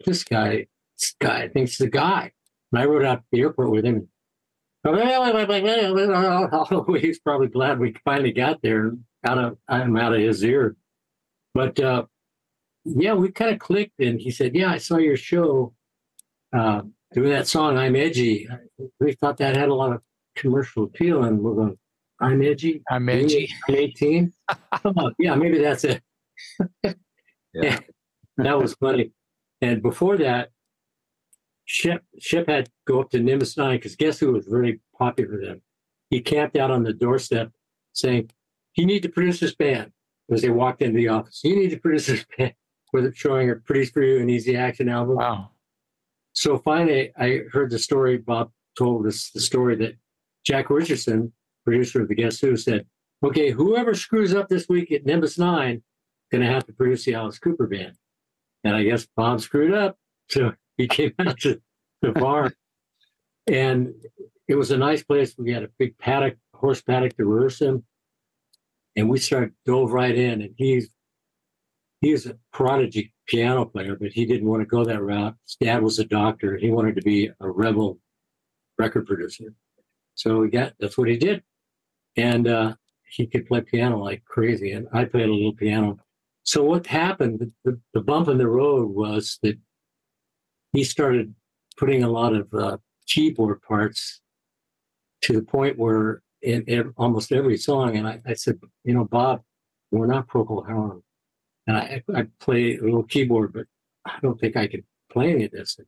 [0.07, 0.67] This guy,
[0.97, 2.31] this guy thinks the guy.
[2.71, 4.09] And I rode out to the airport with him.
[7.01, 8.93] He's probably glad we finally got there.
[9.27, 10.77] Out of I'm out of his ear,
[11.55, 12.05] but uh,
[12.85, 15.73] yeah, we kind of clicked, and he said, "Yeah, I saw your show
[16.55, 16.83] uh,
[17.15, 17.79] doing that song.
[17.79, 18.49] I'm edgy.
[19.01, 20.03] We thought that had a lot of
[20.37, 21.79] commercial appeal, and we're going,
[22.21, 22.83] I'm edgy.
[22.91, 23.49] I'm edgy.
[23.69, 24.33] I'm 18.
[24.85, 26.03] oh, yeah, maybe that's it.
[27.55, 27.79] Yeah.
[28.37, 29.13] that was funny.
[29.61, 30.51] And before that,
[31.67, 35.41] Shep Shep had to go up to Nimbus Nine because guess who was very popular
[35.41, 35.61] then?
[36.11, 37.53] He camped out on the doorstep
[37.93, 38.31] saying,
[38.75, 39.93] "You need to produce this band."
[40.31, 42.55] As they walked into the office, you need to produce this band.
[42.93, 45.17] With it showing a "Pretty for You" and "Easy Action" album.
[45.17, 45.51] Wow.
[46.35, 48.19] So finally, I heard the story.
[48.19, 49.97] Bob told us the story that
[50.45, 51.33] Jack Richardson,
[51.65, 52.87] producer of the Guess Who, said,
[53.23, 55.83] "Okay, whoever screws up this week at Nimbus Nine,
[56.31, 57.97] going to have to produce the Alice Cooper band."
[58.65, 59.97] And I guess Bob screwed up,
[60.29, 61.61] so he came out to
[62.03, 62.53] the barn,
[63.47, 63.95] and
[64.49, 65.35] it was a nice place.
[65.39, 67.85] We had a big paddock, horse paddock to rehearse him,
[68.97, 70.43] and we started dove right in.
[70.43, 70.91] And he's
[72.05, 75.35] he's a prodigy piano player, but he didn't want to go that route.
[75.47, 76.57] His dad was a doctor.
[76.57, 77.99] He wanted to be a rebel
[78.79, 79.55] record producer.
[80.15, 81.43] So he got that's what he did.
[82.17, 82.75] And uh,
[83.09, 84.73] he could play piano like crazy.
[84.73, 85.99] And I played a little piano.
[86.43, 89.59] So what happened, the, the, the bump in the road was that
[90.73, 91.35] he started
[91.79, 92.77] putting a lot of uh,
[93.07, 94.21] keyboard parts
[95.23, 99.05] to the point where in, in almost every song, and I, I said, you know,
[99.05, 99.43] Bob,
[99.91, 101.04] we're not Procol Harum
[101.67, 103.67] and I, I play a little keyboard, but
[104.05, 105.79] I don't think I could play any of this.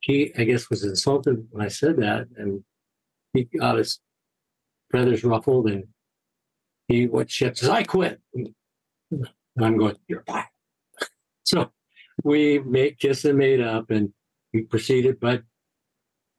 [0.00, 2.64] He, I guess, was insulted when I said that, and
[3.32, 4.00] he got his
[4.90, 5.84] feathers ruffled, and
[6.88, 8.54] he went shit says, "I quit," and
[9.60, 10.46] I'm going, "You're fired."
[11.44, 11.70] So
[12.24, 14.12] we made kiss and made up, and
[14.52, 15.42] we proceeded, but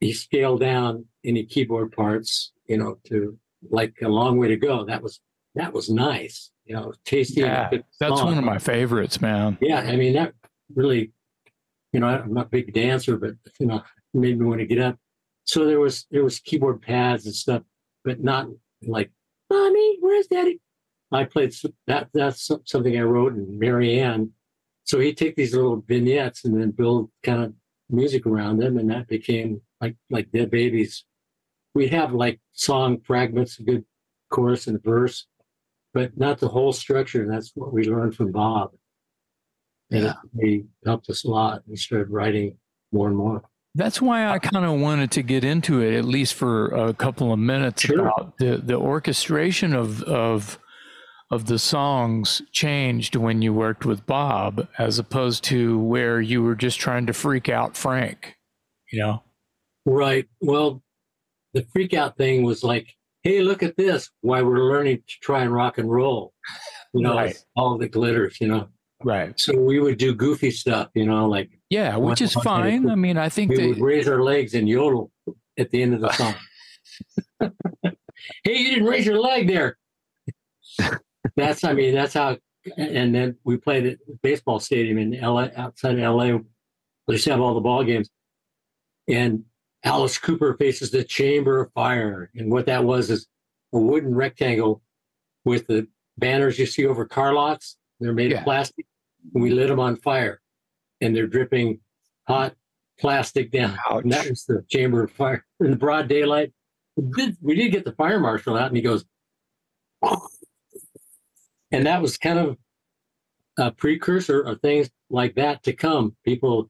[0.02, 3.38] he scaled down any keyboard parts, you know, to
[3.70, 4.86] like a long way to go.
[4.86, 5.22] That was
[5.56, 7.42] that was nice, you know, tasty.
[7.42, 9.58] Yeah, That's one of my favorites, man.
[9.62, 10.34] Yeah, I mean that
[10.76, 11.12] really,
[11.94, 13.82] you know, I'm not a big dancer, but you know,
[14.14, 14.98] made me want to get up.
[15.46, 17.64] So there was there was keyboard pads and stuff,
[18.04, 18.48] but not
[18.86, 19.12] like,
[19.50, 20.60] mommy, where's daddy?
[21.12, 21.54] I played
[21.88, 22.10] that.
[22.14, 24.32] That's something I wrote in Marianne.
[24.84, 27.54] So he'd take these little vignettes and then build kind of
[27.90, 31.06] music around them, and that became like like Dead Babies.
[31.74, 33.86] We have like song fragments, a good
[34.30, 35.28] chorus and verse,
[35.94, 37.22] but not the whole structure.
[37.24, 38.72] And that's what we learned from Bob.
[39.92, 40.14] And Yeah.
[40.40, 41.64] he helped us a lot.
[41.68, 42.58] We started writing
[42.92, 43.44] more and more.
[43.76, 47.32] That's why I kind of wanted to get into it, at least for a couple
[47.32, 48.08] of minutes, Sure.
[48.08, 50.60] about the, the orchestration of of
[51.30, 56.56] of the songs changed when you worked with Bob, as opposed to where you were
[56.56, 58.38] just trying to freak out Frank.
[58.92, 59.24] You know,
[59.86, 60.26] Right.
[60.42, 60.82] Well,
[61.54, 62.96] the freak out thing was like,
[63.28, 64.10] hey, look at this.
[64.22, 66.34] Why we're learning to try and rock and roll.
[66.94, 67.38] You know, Right.
[67.58, 68.70] all the glitters, you know.
[69.04, 69.38] right?
[69.38, 72.90] So we would do goofy stuff, you know, like Yeah, which is fine.
[72.90, 75.12] I mean, I think we would raise our legs and yodel
[75.58, 76.36] at the end of the song.
[77.42, 79.78] hey, you didn't raise your leg there.
[81.36, 82.38] That's, I mean, that's how.
[82.78, 86.38] And then we played at the baseball stadium in LA, outside of LA.
[87.08, 88.10] We used to have all the ball games,
[89.08, 89.44] and
[89.84, 93.28] Alice Cooper faces the Chamber of Fire, and what that was is
[93.74, 94.82] a wooden rectangle
[95.46, 97.78] with the banners you see over car lots.
[98.00, 98.40] They're made Yeah.
[98.40, 98.86] of plastic,
[99.34, 100.42] and we lit them on fire,
[101.02, 101.80] and they're dripping
[102.28, 102.56] hot
[103.00, 103.78] plastic down.
[103.90, 106.54] And that was the chamber of fire in the broad daylight.
[106.96, 109.06] We did, we did get the fire marshal out, and he goes,
[110.02, 110.28] oh.
[111.72, 112.58] and that was kind of
[113.60, 116.16] a precursor of things like that to come.
[116.26, 116.70] People,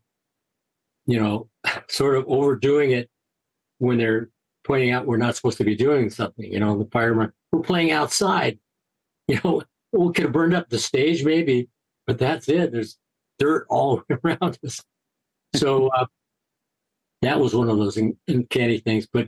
[1.08, 1.50] you know,
[1.88, 3.10] sort of overdoing it
[3.80, 4.30] when they're
[4.66, 6.52] pointing out we're not supposed to be doing something.
[6.52, 8.60] You know, the fireman, we're playing outside.
[9.30, 11.68] You know, we could have burned up the stage maybe,
[12.06, 12.72] but that's it.
[12.72, 12.98] There's
[13.40, 14.82] dirt all around us.
[15.54, 16.06] So uh,
[17.24, 18.00] that was one of those
[18.30, 19.06] uncanny things.
[19.12, 19.28] But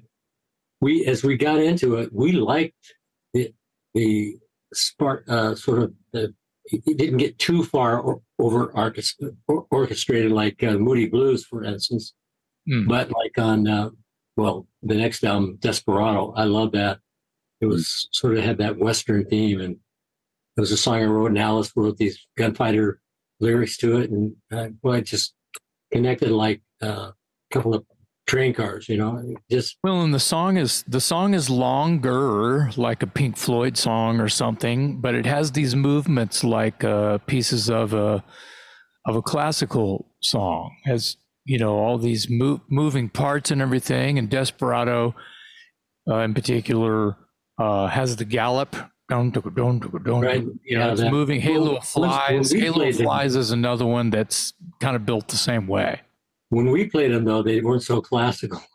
[0.79, 2.93] we, as we got into it, we liked
[3.33, 3.53] the
[3.93, 4.37] the
[4.73, 6.33] spark, uh, sort of the.
[6.71, 8.01] It didn't get too far
[8.39, 12.13] over orchest- or- orchestrated like uh, Moody Blues, for instance.
[12.67, 12.87] Hmm.
[12.87, 13.89] But like on, uh,
[14.35, 16.99] well, the next album, Desperado, I love that.
[17.61, 19.75] It was sort of had that Western theme, and
[20.55, 23.01] it was a song I wrote, and Alice wrote these gunfighter
[23.41, 25.33] lyrics to it, and uh, well, I just
[25.91, 27.13] connected like uh, a
[27.51, 27.85] couple of
[28.29, 33.01] train cars, you know, just Well, and the song is the song is longer, like
[33.03, 37.93] a Pink Floyd song or something, but it has these movements like uh, pieces of
[37.93, 38.23] a
[39.05, 40.75] of a classical song.
[40.85, 44.19] Has you know all these mo- moving parts and everything.
[44.19, 45.15] And Desperado,
[46.07, 47.17] uh, in particular,
[47.57, 48.75] uh, has the gallop.
[49.09, 50.21] Don't don't don't.
[50.21, 51.41] right, you Yeah, it's moving.
[51.41, 52.51] Halo Flies.
[52.51, 56.01] Halo Flies is another one that's kind of built the same way.
[56.49, 58.61] When we played them though, they weren't so classical.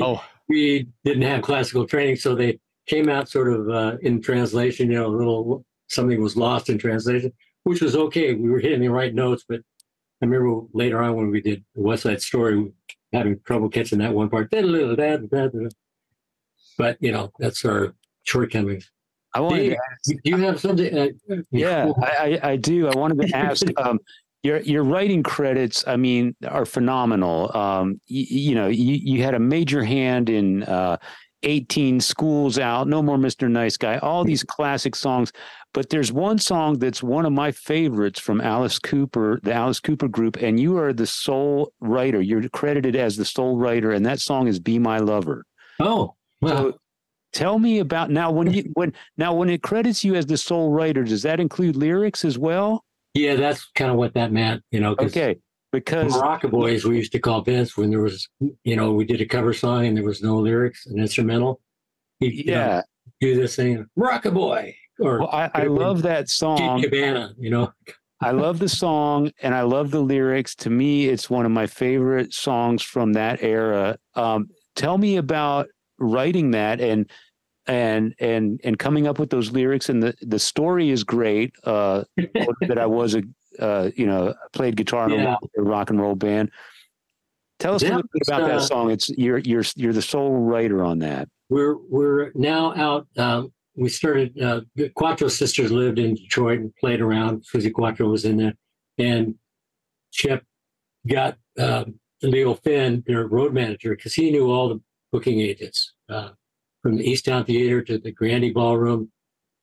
[0.00, 4.90] Oh, we didn't have classical training, so they came out sort of uh, in translation.
[4.90, 7.30] You know, a little something was lost in translation,
[7.64, 8.32] which was okay.
[8.32, 9.60] We were hitting the right notes, but
[10.22, 12.72] I remember later on when we did West Side Story,
[13.12, 14.50] having trouble catching that one part.
[16.78, 18.90] But you know, that's our shortcomings.
[19.34, 20.98] I wanted Dave, to do you have something?
[20.98, 21.08] Uh,
[21.50, 22.88] Yeah, I, I, I do.
[22.88, 23.66] I wanted to ask.
[23.76, 23.98] Um,
[24.46, 27.54] your your writing credits, I mean, are phenomenal.
[27.56, 30.96] Um, you, you know, you, you had a major hand in uh,
[31.42, 33.50] 18 schools out, no more Mr.
[33.50, 35.32] Nice Guy, all these classic songs.
[35.74, 40.08] But there's one song that's one of my favorites from Alice Cooper, the Alice Cooper
[40.08, 42.22] group, and you are the sole writer.
[42.22, 45.44] You're credited as the sole writer, and that song is "Be My Lover."
[45.80, 46.78] Oh, well, So
[47.32, 50.70] tell me about now when you when now when it credits you as the sole
[50.70, 52.85] writer, does that include lyrics as well?
[53.16, 54.62] Yeah, that's kind of what that meant.
[54.70, 54.94] You know.
[54.98, 55.36] Okay,
[55.72, 58.28] because Morocco Boys, we used to call Vince when there was,
[58.64, 61.60] you know, we did a cover song and there was no lyrics, an instrumental.
[62.20, 62.82] He'd, you know, yeah,
[63.20, 66.82] do this thing, Morocco Boy, or well, I, I love that song.
[66.82, 67.72] Cabana, you know.
[68.20, 70.54] I love the song and I love the lyrics.
[70.56, 73.98] To me, it's one of my favorite songs from that era.
[74.14, 77.10] Um, tell me about writing that and
[77.66, 81.54] and and and coming up with those lyrics and the the story is great.
[81.64, 83.22] Uh, that I was a
[83.58, 85.24] uh, you know played guitar in a Yeah.
[85.30, 86.50] rock- a rock and roll band.
[87.58, 88.90] Tell us a little bit about that uh, song.
[88.90, 91.28] It's you're you're you're the sole writer on that.
[91.48, 93.06] We're we're now out.
[93.16, 94.40] Um, we started.
[94.40, 97.44] Uh, the Quatro sisters lived in Detroit and played around.
[97.44, 98.54] Suzi Quatro was in there,
[98.98, 99.34] and
[100.12, 100.44] Chip
[101.06, 104.80] got um, Leo Finn, their road manager, because he knew all the
[105.12, 106.30] booking agents uh,
[106.86, 109.10] from the Eastown Theater to the Grande Ballroom.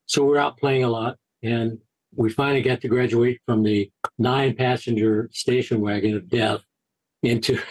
[0.08, 1.80] So we're out playing a lot, and
[2.14, 6.66] we finally got to graduate from the nine-passenger station wagon of death
[7.22, 7.62] into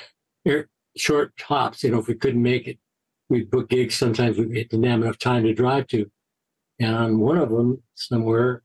[0.97, 1.85] short hops.
[1.85, 2.79] You know, if we couldn't make it,
[3.29, 3.95] we'd book gigs.
[3.95, 6.11] Sometimes we didn't have enough time to drive to.
[6.81, 8.63] And on one of them, somewhere,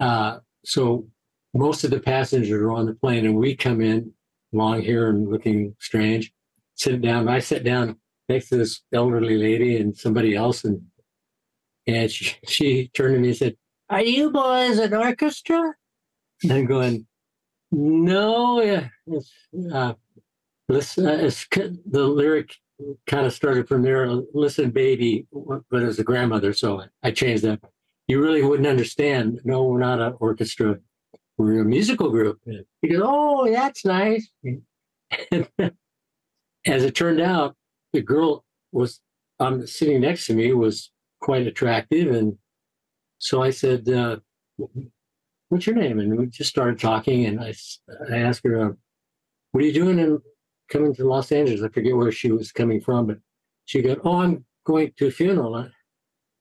[0.00, 1.06] uh, so
[1.52, 4.14] most of the passengers are on the plane, and we come in
[4.52, 6.32] long hair and looking strange,
[6.76, 7.28] sitting down.
[7.28, 7.98] I sat down
[8.28, 10.82] next to this elderly lady and somebody else, and
[11.86, 13.56] and she, she turned to me and said,
[13.90, 15.74] "Are you boys an orchestra?"
[16.42, 17.06] And I'm going,
[17.70, 19.32] "No, yeah, it's,
[19.72, 19.94] uh,
[20.68, 22.54] listen, uh, it's, the lyric
[23.06, 24.06] kind of started from there.
[24.34, 25.26] Listen, baby,
[25.70, 27.60] but as a grandmother, so I changed that.
[28.06, 29.40] You really wouldn't understand.
[29.44, 30.78] No, we're not an orchestra.
[31.36, 32.40] We're a musical group.
[32.82, 34.30] He goes, oh, that's nice.
[36.66, 37.54] as it turned out,
[37.92, 39.00] the girl was
[39.40, 42.36] um, sitting next to me was quite attractive, and
[43.18, 44.18] so I said, uh,
[45.48, 47.54] "What's your name?" And we just started talking, and I
[48.10, 48.72] I asked her, uh,
[49.52, 50.20] "What are you doing in
[50.68, 53.18] coming to Los Angeles?" I forget where she was coming from, but
[53.64, 55.68] she goes, "Oh, I'm going to a funeral."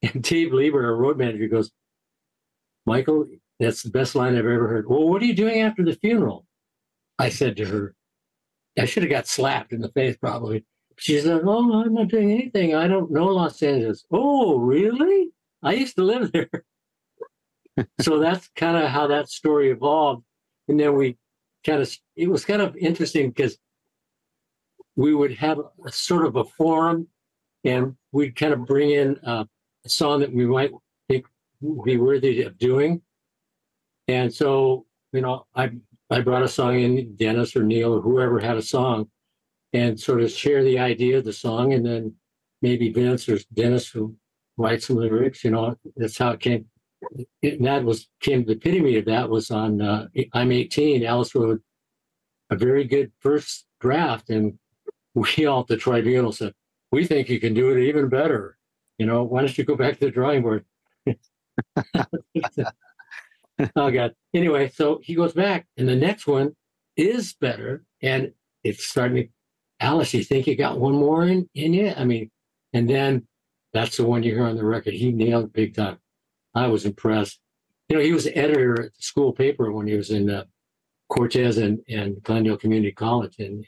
[0.03, 1.71] And Dave Libert, our road manager, goes,
[2.85, 3.25] "Michael,
[3.59, 6.45] that's the best line I've ever heard." Well, what are you doing after the funeral?
[7.17, 7.95] I said to her,
[8.77, 10.65] I should have got slapped in the face probably.
[10.97, 12.75] She said, Oh, I'm not doing anything.
[12.75, 14.05] I don't know Los Angeles.
[14.11, 15.29] Oh, really?
[15.63, 16.49] I used to live there.
[18.01, 20.23] so that's kind of how that story evolved.
[20.67, 21.17] And then we
[21.65, 23.57] kind of, it was kind of interesting because
[24.95, 27.07] we would have a sort of a forum
[27.63, 29.47] and we'd kind of bring in a
[29.85, 30.71] song that we might
[31.07, 31.25] think
[31.61, 33.01] would be worthy of doing.
[34.07, 35.71] And so, you know, I
[36.09, 39.09] I brought a song in, Dennis or Neal or whoever had a song,
[39.77, 42.15] and sort of share the idea of the song, and then
[42.61, 44.15] maybe Vince or Dennis will
[44.57, 45.43] write some lyrics.
[45.43, 46.65] You know, that's how it came.
[47.43, 51.05] That was came the epitome of that was on uh, I'm 18.
[51.05, 51.61] Alice wrote
[52.49, 54.57] a very good first draft, and
[55.13, 56.53] we all at the tribunal said,
[56.91, 58.57] "We think you can do it even better."
[58.97, 60.65] You know, why don't you go back to the drawing board?
[63.75, 64.15] oh God.
[64.33, 66.55] Anyway, so he goes back, and the next one
[66.95, 68.31] is better, and
[68.63, 69.29] it's starting to
[69.79, 71.93] Alice, you think you got one more in, in you?
[71.95, 72.31] I mean,
[72.73, 73.27] and then
[73.73, 74.93] that's the one you hear on the record.
[74.93, 75.99] He nailed big time.
[76.55, 77.39] I was impressed.
[77.89, 80.45] You know, he was editor at the school paper when he was in uh,
[81.09, 83.35] Cortez and, and Glendale Community College.
[83.39, 83.65] And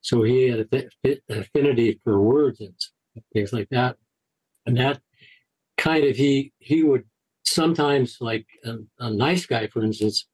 [0.00, 2.74] so he had an affinity for words and
[3.32, 3.96] things like that.
[4.66, 5.00] And that
[5.78, 7.04] kind of, he, he would
[7.44, 10.26] sometimes, like a, a nice guy, for instance,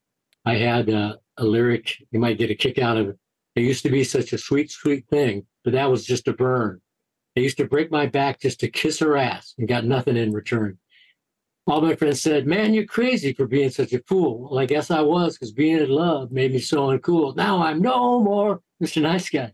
[0.45, 3.17] I had a, a lyric, you might get a kick out of
[3.57, 6.81] it used to be such a sweet, sweet thing, but that was just a burn.
[7.37, 10.33] I used to break my back just to kiss her ass and got nothing in
[10.33, 10.79] return.
[11.67, 14.49] All my friends said, Man, you're crazy for being such a fool.
[14.51, 17.37] Well, I guess I was because being in love made me so uncool.
[17.37, 19.03] Now I'm no more Mr.
[19.03, 19.53] Nice Guy.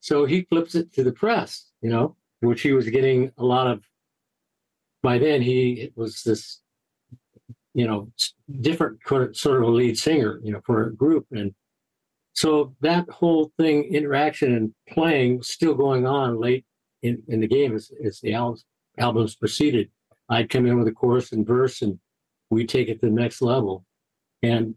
[0.00, 3.66] So he flips it to the press, you know, which he was getting a lot
[3.66, 3.82] of.
[5.02, 6.60] By then, he was this,
[7.74, 8.10] you know,
[8.60, 11.26] different sort of a lead singer, you know, for a group.
[11.30, 11.54] And
[12.34, 16.64] so that whole thing, interaction and playing, still going on late
[17.02, 18.64] in, in the game as, as the albums,
[18.98, 19.88] albums proceeded.
[20.28, 21.98] I'd come in with a chorus and verse, and
[22.50, 23.84] we'd take it to the next level.
[24.42, 24.74] And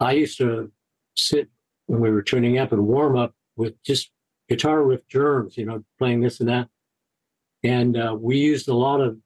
[0.00, 0.72] I used to
[1.14, 1.50] sit
[1.86, 4.10] when we were tuning up and warm up with just
[4.48, 6.68] guitar riff germs, you know, playing this and that.
[7.62, 9.18] And uh, we used a lot of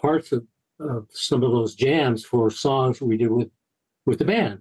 [0.00, 0.44] parts of,
[0.80, 3.50] of some of those jams for songs we did with
[4.04, 4.60] with the band.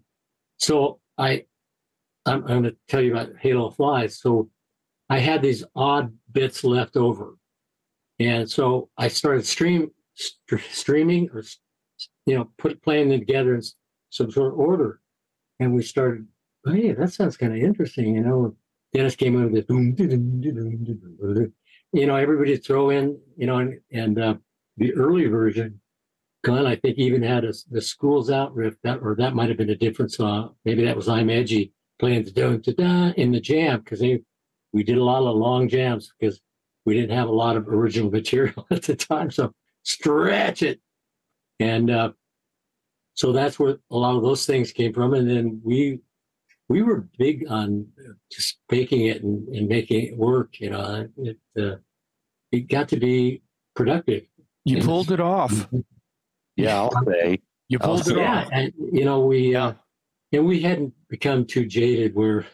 [0.58, 1.46] So I
[2.26, 4.20] I'm, going to tell you about Halo Flies.
[4.20, 4.50] So
[5.10, 7.38] I had these odd bits left over.
[8.20, 11.44] And so I started stream st- streaming or,
[12.26, 13.62] you know, put playing them together in
[14.10, 15.02] some sort of order.
[15.60, 16.28] And we started,
[16.66, 18.16] hey, that sounds kind of interesting.
[18.16, 18.56] You know,
[18.94, 21.50] Dennis came in with this,
[21.94, 24.36] you know, everybody throw in, you know, and, and uh,
[24.78, 25.80] the early version,
[26.44, 29.58] Glen, I think even had a, the schools out riff that, or that might have
[29.58, 30.56] been a different song.
[30.66, 34.22] Maybe that was I'm Edgy playing the in the jam because they
[34.74, 36.42] we did a lot of long jams because
[36.86, 39.32] we didn't have a lot of original material at the time.
[39.32, 40.80] So stretch it.
[41.60, 42.12] And uh,
[43.14, 45.14] so that's where a lot of those things came from.
[45.14, 46.00] And then we
[46.70, 47.88] we were big on
[48.32, 50.60] just making it and, and making it work.
[50.60, 51.76] You know, it uh,
[52.52, 53.42] it got to be
[53.76, 54.24] productive.
[54.66, 55.68] You and, pulled it off.
[56.56, 58.50] Yeah, I'll say you pulled it yeah, off.
[58.52, 59.74] And, you know, we uh,
[60.34, 62.46] and we hadn't become too jaded where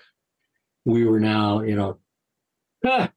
[0.85, 1.97] we were now, you know,
[2.85, 3.09] ah,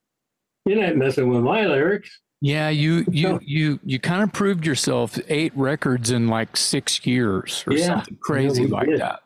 [0.65, 2.21] you're not messing with my lyrics.
[2.41, 7.65] Yeah, you you you you kind of proved yourself eight records in like six years
[7.67, 7.87] or yeah.
[7.87, 9.01] something crazy yeah, like did.
[9.01, 9.21] that.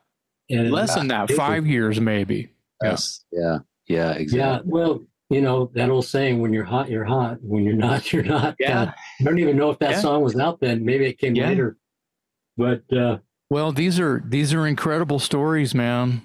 [0.49, 2.51] And Less than that, five was, years maybe.
[2.83, 3.25] Yes.
[3.33, 3.59] Yeah.
[3.89, 4.13] Yeah.
[4.13, 4.39] Exactly.
[4.39, 4.61] Yeah.
[4.65, 7.39] Well, you know that old saying: "When you're hot, you're hot.
[7.43, 8.83] When you're not, you're not." Yeah.
[8.83, 10.01] Uh, I don't even know if that yeah.
[10.01, 10.85] song was out then.
[10.85, 11.49] Maybe it came yeah.
[11.49, 11.77] later.
[12.57, 13.19] But uh,
[13.51, 16.23] well, these are these are incredible stories, man.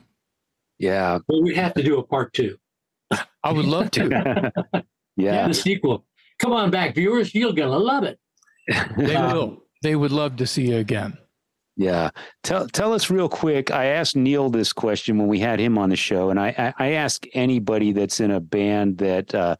[0.80, 1.20] Yeah.
[1.28, 2.58] Well, we have to do a part two.
[3.44, 4.52] I would love to.
[5.16, 5.48] yeah.
[5.48, 6.06] The sequel.
[6.40, 7.36] Come on back, viewers.
[7.36, 8.20] You're gonna love it.
[8.98, 9.64] They will.
[9.84, 11.18] They would love to see you again.
[11.78, 12.10] Yeah.
[12.44, 13.72] Tell tell us real quick.
[13.72, 16.86] I asked Neal this question when we had him on the show, and I I,
[16.86, 19.56] I ask anybody that's in a band that uh,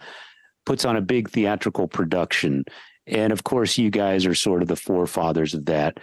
[0.66, 2.66] puts on a big theatrical production,
[3.06, 6.00] and of course, you guys are sort of the forefathers of that.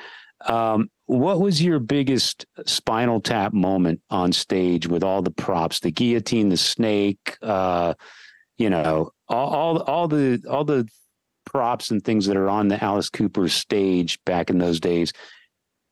[0.46, 5.90] Um, what was your biggest spinal tap moment on stage with all the props, the
[5.90, 7.94] guillotine, the snake, uh,
[8.56, 10.86] you know, all, all all the all the
[11.44, 15.12] props and things that are on the Alice Cooper stage back in those days?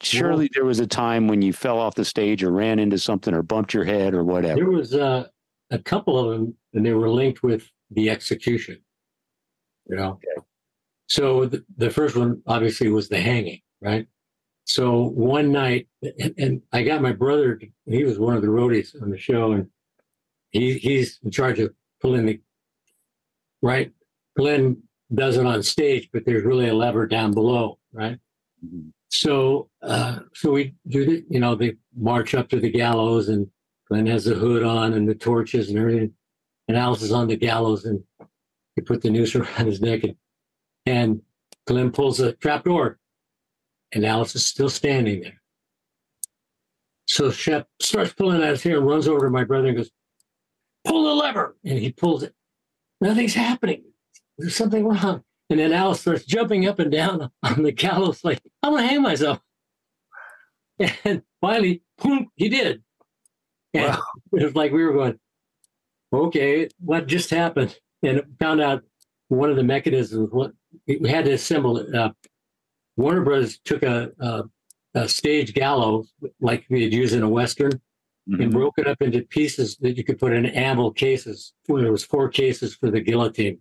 [0.02, 3.34] surely there was a time when you fell off the stage or ran into something
[3.34, 4.56] or bumped your head or whatever.
[4.56, 5.26] There was uh,
[5.70, 8.78] a couple of them, and they were linked with the execution.
[9.88, 10.20] You know,
[11.06, 14.06] so the, the first one obviously was the hanging, right?
[14.66, 17.58] So one night, and, and I got my brother.
[17.86, 19.68] He was one of the roadies on the show, and
[20.50, 22.40] he he's in charge of pulling the
[23.62, 23.92] right.
[24.36, 24.82] Glen
[25.14, 28.18] does it on stage, but there's really a lever down below, right?
[28.64, 28.90] Mhm.
[29.08, 33.48] So, uh, so we do the, you know, they march up to the gallows and
[33.88, 36.12] Glen has the hood on and the torches and everything.
[36.66, 38.02] And Alice is on the gallows and
[38.74, 40.16] they put the noose around his neck and,
[40.84, 41.22] and
[41.66, 42.98] Glen pulls a trap door
[43.93, 45.41] and Alice is still standing there.
[47.07, 49.91] So Shep starts pulling at his hair and runs over to my brother and goes,
[50.84, 51.57] pull the lever.
[51.64, 52.34] And he pulls it.
[53.01, 53.84] Nothing's happening.
[54.39, 55.22] There's something wrong.
[55.49, 58.89] And then Alice starts jumping up and down on the gallows like, I'm going to
[58.89, 59.39] hang myself.
[61.05, 62.82] And finally, boom, he did.
[63.72, 64.03] And Wow.
[64.32, 65.18] it was like we were going,
[66.12, 67.78] okay, what just happened?
[68.03, 68.82] And found out
[69.28, 70.53] one of the mechanisms, what
[70.87, 71.95] we had to assemble it.
[71.95, 72.11] Uh,
[72.97, 74.44] Warner Brothers took a, a,
[74.94, 77.72] a stage gallows like we'd use in a Western
[78.26, 78.51] and Mhm.
[78.53, 81.53] broke it up into pieces that you could put in anvil cases.
[81.68, 83.61] Well, there was four cases for the guillotine.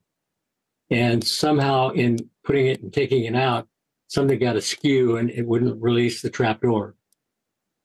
[0.89, 3.67] And somehow in putting it and taking it out,
[4.07, 6.95] something got askew and it wouldn't release the trap door.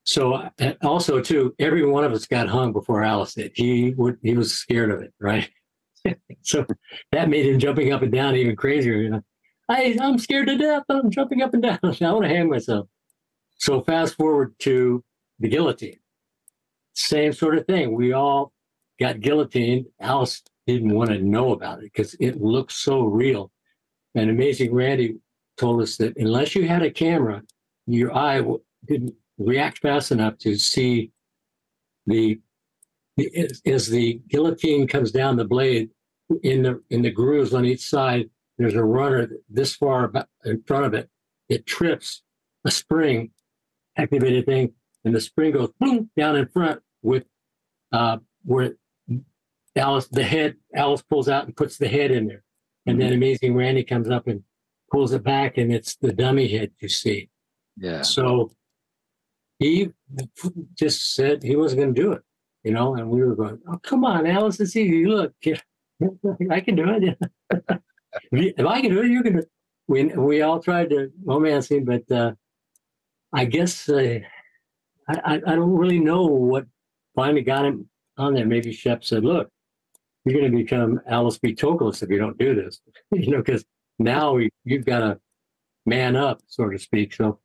[0.05, 0.51] So uh,
[0.83, 3.53] also too, every one of us got hung before Alice did.
[3.55, 5.49] He would he was scared of it, right?
[6.43, 6.65] so
[7.13, 8.97] that made him jumping up and down even crazier.
[8.97, 9.23] You know,
[9.71, 10.83] I I'm scared to death.
[10.89, 11.79] I'm jumping up and down.
[11.83, 12.89] I want to hang myself.
[13.57, 15.05] So fast forward to
[15.39, 15.99] the guillotine.
[16.95, 17.95] Same sort of thing.
[17.95, 18.53] We all
[18.99, 19.87] got guillotined.
[20.01, 23.53] Alice didn't want to know about it because it looked so real.
[24.17, 25.17] And Amazing Randi
[25.57, 27.43] told us that unless you had a camera,
[27.87, 28.43] your eye
[28.87, 31.13] didn't react fast enough to see
[32.07, 32.41] the,
[33.17, 35.91] the as the guillotine comes down the blade
[36.43, 38.29] in the in the grooves on each side.
[38.61, 40.13] There's a runner this far
[40.45, 41.09] in front of it.
[41.49, 42.21] It trips
[42.67, 43.31] a spring
[43.97, 47.25] activated thing, and the spring goes boom down in front with
[47.91, 48.75] uh, where
[49.75, 52.43] Alice the head Alice pulls out and puts the head in there,
[52.85, 54.43] and then Amazing Randi comes up and
[54.93, 57.31] pulls it back, and it's the dummy head you see.
[57.79, 58.03] Yeah.
[58.03, 58.53] So
[59.59, 59.89] he
[60.75, 62.23] just said he wasn't going to do it,
[62.63, 65.07] you know, and we were going, "Oh, come on, Alice, it's easy.
[65.07, 65.33] Look,
[66.51, 67.19] I can do it.
[68.33, 69.49] if I can do it, you can do it."
[69.89, 72.33] We we all tried to romance him, but uh,
[73.33, 74.21] I guess uh,
[75.09, 76.67] I, I don't really know what
[77.17, 78.47] finally got him on there.
[78.47, 79.49] Maybe Shep said, "Look,
[80.25, 81.55] you're going to become Alice B.
[81.55, 83.65] Toklas if you don't do this," you know, because
[83.99, 85.21] now you- you've got to
[85.87, 87.15] man up, so to speak.
[87.15, 87.41] So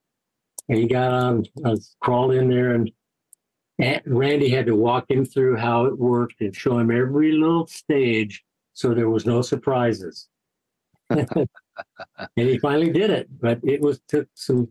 [0.68, 2.92] he got on, uh, crawled in there, and
[4.06, 8.44] Randi had to walk him through how it worked and show him every little stage,
[8.74, 10.28] so there was no surprises.
[11.10, 11.48] and
[12.36, 14.70] he finally did it, but it was took some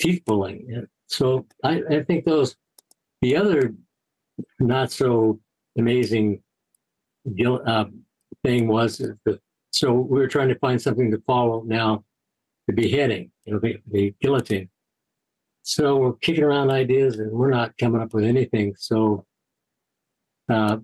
[0.00, 0.86] teeth pulling.
[1.06, 2.56] So I, I think those,
[3.22, 3.74] the other
[4.58, 5.40] not so
[5.78, 6.42] amazing
[7.46, 7.84] uh,
[8.44, 9.38] thing was the,
[9.70, 12.04] so we were trying to find something to follow now,
[12.66, 14.68] the beheading, you know, the, the guillotine.
[15.62, 18.74] So we're kicking around ideas and we're not coming up with anything.
[18.76, 19.26] So
[20.48, 20.78] uh,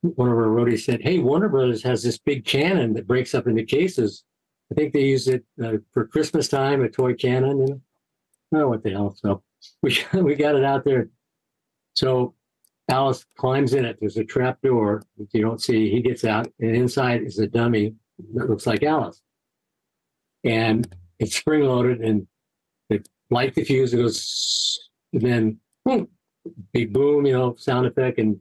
[0.00, 3.46] one of our roadies said, Hey, Warner Brothers has this big cannon that breaks up
[3.46, 4.24] into cases.
[4.72, 7.58] I think they use it uh, for Christmas time, a toy cannon.
[7.58, 7.64] Know?
[7.64, 9.14] I don't know what the hell.
[9.14, 9.42] So
[9.82, 11.10] we, we got it out there.
[11.94, 12.34] So
[12.88, 13.98] Alice climbs in it.
[14.00, 15.02] There's a trap door
[15.32, 15.90] you don't see.
[15.90, 17.94] He gets out, and inside is a dummy
[18.32, 19.20] that looks like Alice.
[20.42, 22.26] And it's spring loaded, and
[22.88, 26.08] the light diffuser goes, and then boom,
[26.72, 28.40] big boom, you know, sound effect, and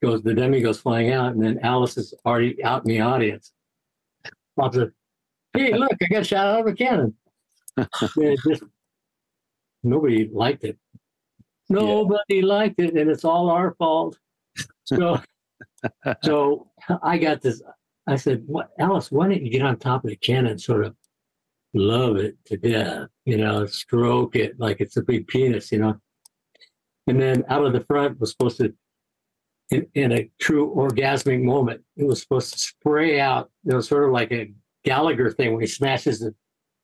[0.00, 3.52] goes the dummy goes flying out, and then Alice is already out in the audience.
[4.56, 4.90] Pops up,
[5.54, 7.14] hey, look, I got shot out of a cannon.
[7.76, 8.62] it just
[9.82, 10.78] nobody liked it.
[11.68, 14.18] Nobody liked it, and it's all our fault.
[14.86, 15.18] So,
[16.22, 16.68] so
[17.02, 17.62] I got this.
[18.06, 19.10] I said, "What, Alice?
[19.10, 20.94] Why don't you get on top of the cannon, sort of
[21.72, 23.08] love it to death?
[23.24, 25.98] You know, stroke it like it's a big penis, you know."
[27.06, 28.74] And then out of the front was supposed to,
[29.70, 33.50] in, in a true orgasmic moment, it was supposed to spray out.
[33.64, 34.52] It was sort of like a
[34.84, 36.34] Gallagher thing when he smashes the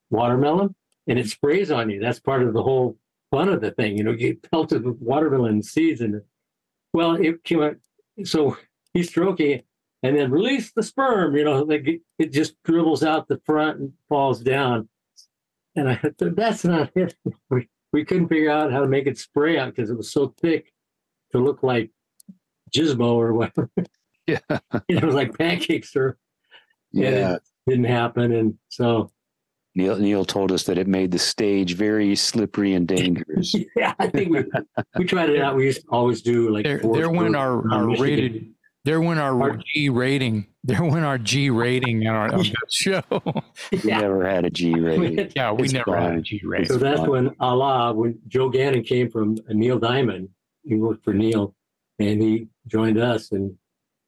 [0.09, 0.75] watermelon
[1.07, 1.99] and it sprays on you.
[1.99, 2.97] That's part of the whole
[3.31, 3.97] fun of the thing.
[3.97, 6.21] You know, you get pelted with watermelon seeds and
[6.93, 7.75] well, it came out.
[8.25, 8.57] So
[8.93, 9.65] he's stroking it
[10.03, 11.35] and then release the sperm.
[11.35, 14.89] You know, like it, it just dribbles out the front and falls down.
[15.75, 17.15] And I thought, that's not it.
[17.49, 20.33] We, we couldn't figure out how to make it spray out because it was so
[20.41, 20.71] thick
[21.31, 21.91] to look like
[22.75, 23.69] gizmo or whatever.
[24.27, 24.37] Yeah.
[24.87, 26.17] it was like pancakes or
[26.91, 27.37] Yeah.
[27.67, 28.31] Didn't happen.
[28.33, 29.11] And so
[29.75, 33.55] Neal Neal told us that it made the stage very slippery and dangerous.
[33.75, 34.43] yeah, I think we
[34.97, 35.55] we tried it out.
[35.55, 38.03] We used to always do like There, four there went stroke our, our Michigan.
[38.03, 38.53] rated.
[38.83, 39.63] There went our Pardon?
[39.73, 40.47] G rating.
[40.63, 43.01] There went our G rating on our on show.
[43.71, 43.99] We Yeah.
[44.01, 45.31] never had a G rating.
[45.35, 46.65] yeah, we It's never had a G rating.
[46.67, 47.09] So that's fine.
[47.09, 50.29] when Allah, when Joe Gannon came from Neil Diamond,
[50.63, 51.55] he worked for Neil,
[51.99, 53.55] and he joined us, and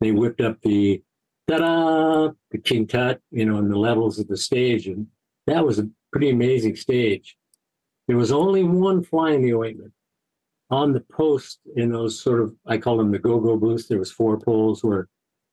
[0.01, 1.01] they whipped up the
[1.47, 5.07] ta-da, the King Tut, you know, and the levels of the stage, and
[5.47, 7.37] that was a pretty amazing stage.
[8.07, 9.93] There was only one fly in the ointment
[10.69, 13.87] on the post in those sort of I call them the go-go booths.
[13.87, 15.07] There was four poles where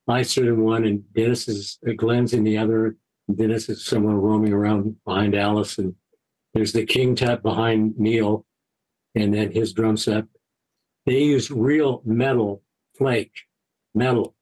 [0.09, 2.97] I stood in one, and Dennis is uh, Glen's in the other.
[3.33, 5.95] Dennis is somewhere roaming around behind Alice, and
[6.55, 8.45] there's the King Tut behind Neal,
[9.15, 10.25] and then his drum set.
[11.07, 12.63] They used real metal
[12.97, 13.33] flake,
[13.95, 14.35] metal,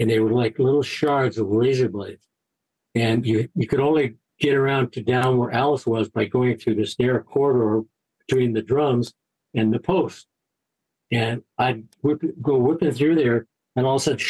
[0.00, 2.26] and they were like little shards of razor blades.
[2.94, 6.76] And you you could only get around to down where Alice was by going through
[6.76, 7.86] this narrow corridor
[8.26, 9.12] between the drums
[9.54, 10.26] and the post.
[11.12, 13.46] And I'd whip, go whipping through there,
[13.76, 14.26] and all of a sudden,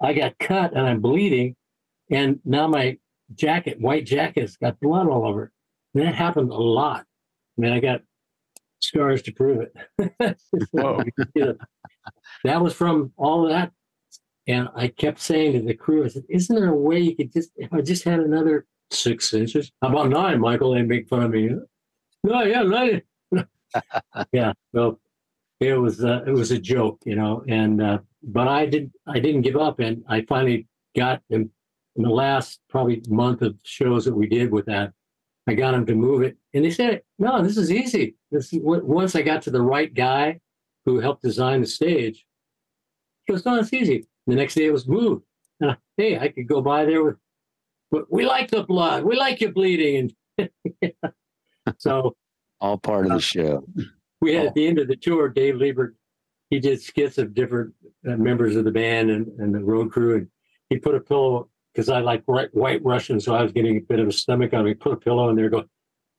[0.00, 1.56] I got cut and I'm bleeding,
[2.10, 2.96] and now my
[3.34, 5.50] jacket, white jacket, has got blood all over it.
[5.94, 7.04] And that happened a lot.
[7.58, 8.00] I mean, I got
[8.80, 9.66] scars to prove
[9.98, 10.38] it.
[10.70, 11.02] Whoa.
[11.34, 11.56] You know,
[12.44, 13.72] that was from all of that.
[14.46, 17.32] And I kept saying to the crew, I said, isn't there a way you could
[17.32, 19.70] just, if I just had another six inches?
[19.82, 20.74] How about nine, Michael?
[20.74, 21.50] They make fun of me.
[22.24, 23.02] No, yeah, nine.
[24.32, 24.52] yeah.
[24.74, 24.98] So
[25.60, 29.20] it was, uh, it was a joke, you know, and, uh, but I did, I
[29.20, 29.78] didn't give up.
[29.78, 30.66] And I finally
[30.96, 31.50] got them
[31.96, 34.92] in the last probably month of shows that we did with that.
[35.46, 38.14] I got him to move it, and they said, "No, this is easy.
[38.30, 40.40] This once I got to the right guy
[40.84, 42.24] who helped design the stage.
[43.26, 45.24] He goes, "No, it's easy." The next day, it was moved.
[45.60, 47.16] And I, hey, I could go by there with,
[47.90, 49.04] "But we like the blood.
[49.04, 50.50] We like you bleeding." And
[51.78, 52.16] so
[52.60, 53.64] All part of the show.
[54.20, 54.48] we had Oh.
[54.48, 55.94] at the end of the tour, Dave Libert,
[56.50, 57.74] he did skits of different
[58.08, 60.16] uh, members of the band and, and the road crew.
[60.16, 60.28] And
[60.68, 63.80] he put a pillow, because I like white, white Russian, so I was getting a
[63.80, 64.74] bit of a stomach on me.
[64.74, 65.64] Put a pillow in there, go,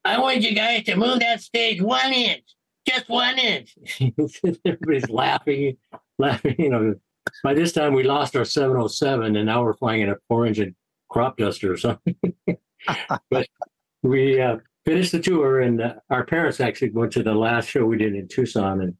[0.06, 2.44] I want you guys to move that stage one inch,
[2.88, 3.76] just one inch.
[4.66, 5.78] Everybody's laughing,
[6.18, 6.56] laughing.
[6.58, 6.96] You know,
[7.44, 10.76] by this time we lost our 707 and now we're flying in a four engine
[11.10, 12.16] crop duster or something.
[13.30, 13.48] but
[14.04, 17.86] we uh, finished the tour and uh, our parents actually went to the last show
[17.86, 18.96] we did in Tucson and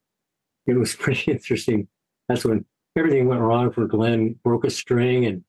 [0.68, 1.88] it was pretty interesting.
[2.28, 2.66] That's when
[2.96, 5.44] everything went wrong for Glen, broke a string and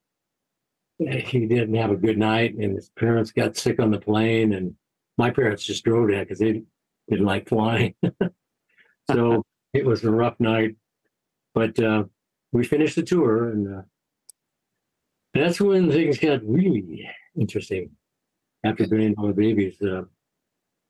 [0.98, 4.74] he didn't have a good night and his parents got sick on the plane and
[5.18, 6.62] my parents just drove that because they
[7.08, 7.94] didn't like flying.
[9.10, 9.44] so
[9.74, 10.76] it was a rough night,
[11.54, 12.04] but uh,
[12.52, 13.82] we finished the tour and uh,
[15.34, 17.08] that's when things got really
[17.38, 17.90] interesting
[18.64, 19.80] after bringing all the babies.
[19.80, 20.02] Uh,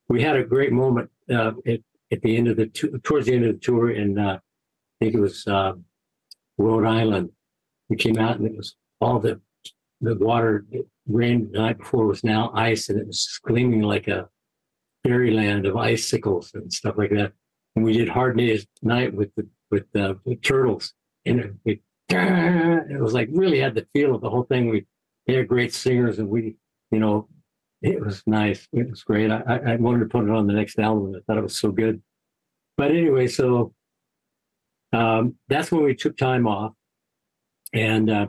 [0.08, 1.80] we had a great moment uh, at,
[2.10, 5.14] at the end of the towards the end of the tour in, uh, I think
[5.14, 5.72] it was uh,
[6.58, 7.30] Rhode Island.
[7.88, 9.40] We came out and it was all the
[10.00, 14.08] the water it rained the night before was now ice and it was gleaming like
[14.08, 14.28] a
[15.04, 17.32] fairyland of icicles and stuff like that.
[17.76, 20.92] And we did hard day's night with the with the, the turtles
[21.24, 24.68] and it, it, was like really had the feel of the whole thing.
[24.68, 24.86] We
[25.26, 26.56] they had great singers and we,
[26.90, 27.28] you know,
[27.80, 28.68] it was nice.
[28.72, 29.30] It was great.
[29.30, 31.14] I, I wanted to put it on the next album.
[31.16, 32.02] I thought it was so good.
[32.76, 33.74] But anyway, so
[34.92, 36.72] um, that's when we took time off,
[37.72, 38.26] and uh,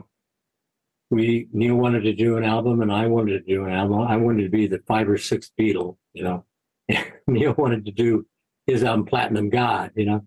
[1.10, 4.00] we Neal wanted to do an album, and I wanted to do an album.
[4.00, 6.44] I wanted to be the five or sixth Beatle, you know.
[7.26, 8.26] Neal wanted to do
[8.66, 10.24] his album Platinum God, you know,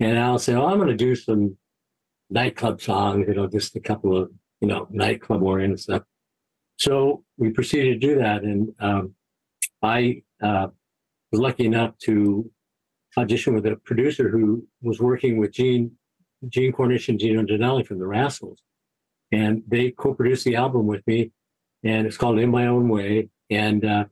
[0.00, 1.56] and Al said, "Oh, I'm going to do some
[2.32, 4.30] nightclub songs, you know, just a couple of
[4.60, 6.02] you know nightclub oriented stuff."
[6.78, 9.14] So we proceeded to do that, and um,
[9.82, 10.68] I uh,
[11.30, 12.50] was lucky enough to
[13.16, 15.92] audition with a producer who was working with Gene
[16.48, 18.62] Gene Cornish and Dino Danelli from the Rascals,
[19.30, 21.30] and they co-produced the album with me,
[21.84, 24.04] and it's called In My Own Way, and uh,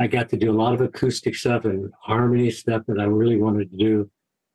[0.00, 3.36] I got to do a lot of acoustic stuff and harmony stuff that I really
[3.36, 4.10] wanted to do.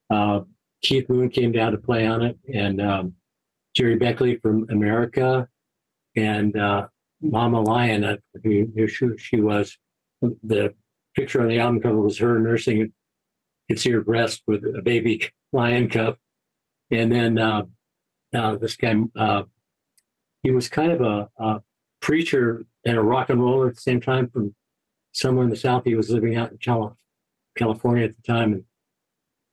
[0.09, 0.41] Uh,
[0.81, 3.13] Keith Moon came down to play on it, and um,
[3.75, 5.47] Gerry Beckley from America,
[6.15, 6.87] and uh,
[7.21, 8.87] Mama Lion, uh, who, who
[9.17, 9.77] she, was.
[10.21, 10.73] The
[11.15, 12.91] picture on the album cover was her nursing
[13.75, 16.15] see her breast with a baby lion cub.
[16.89, 17.63] And then uh,
[18.33, 19.43] uh, this guy, uh,
[20.43, 21.61] he was kind of a, a,
[21.99, 24.55] preacher and a rock and roller at the same time from
[25.11, 25.83] somewhere in the South.
[25.83, 26.57] He was living out in
[27.57, 28.53] California at the time.
[28.53, 28.63] And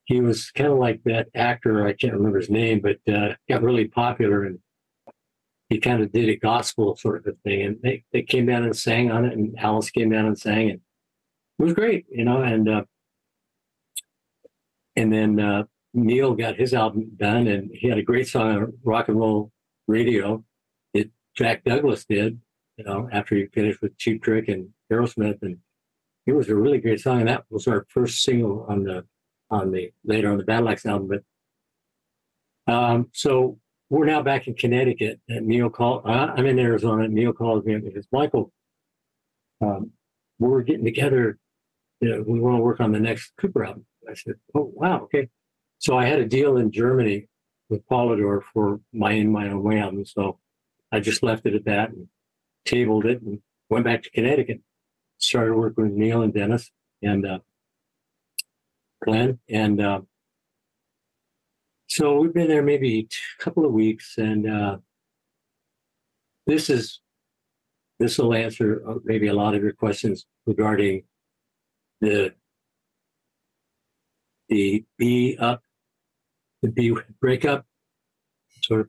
[0.05, 3.63] he was kind of like that actor, I can't remember his name, but uh, got
[3.63, 4.59] really popular and
[5.69, 7.63] he kind of did a gospel sort of a thing.
[7.63, 10.71] And they, they came down and sang on it, and Alice came down and sang,
[10.71, 10.81] and
[11.59, 12.43] it was great, you know.
[12.43, 12.85] And uh,
[14.97, 15.65] and then uh,
[15.95, 19.51] Neal got his album done, and he had a great song on rock and roll
[19.89, 20.45] radio.
[20.93, 22.41] It Jack Douglas did,
[22.77, 25.59] you know, after he finished with Cheap Trick and Aerosmith, and
[26.27, 27.21] it was a really great song.
[27.21, 29.05] And that was our first single on the
[29.51, 31.09] on the later on the Battle Axe album.
[32.67, 33.59] But um, so
[33.91, 36.03] we're now back in Connecticut, and Neal called.
[36.07, 37.09] Uh, I'm in Arizona.
[37.09, 38.53] Neal calls me says, "Michael,
[39.61, 39.93] um,
[40.39, 41.39] we're getting together.
[42.01, 45.03] You know, we want to work on the next Cooper album." I said, "Oh wow,
[45.05, 45.29] okay."
[45.79, 47.29] So I had a deal in Germany
[47.69, 50.05] with Polydor for my in my own way album.
[50.07, 50.39] So
[50.93, 52.09] I just left it at that and
[52.65, 54.61] tabled it and went back to Connecticut.
[55.19, 56.71] Started working with Neal and Dennis
[57.03, 57.39] and uh,
[59.05, 59.81] Glen and.
[59.81, 60.01] Uh,
[61.87, 63.07] so we've been there maybe
[63.39, 64.79] a couple of weeks, and uh,
[66.47, 67.01] this is
[68.01, 71.05] this will answer uh, maybe a lot of your questions regarding
[72.01, 72.35] the
[74.49, 75.63] the B up,
[76.63, 77.65] the B breakup.
[78.63, 78.89] Sort of.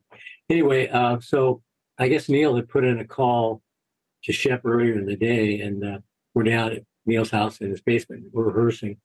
[0.50, 1.62] Anyway, uh, so
[1.98, 3.62] I guess Neal had put in a call
[4.24, 6.00] to Shep earlier in the day, and uh,
[6.34, 8.26] we're down at Neal's house in his basement.
[8.34, 8.98] Rehearsing,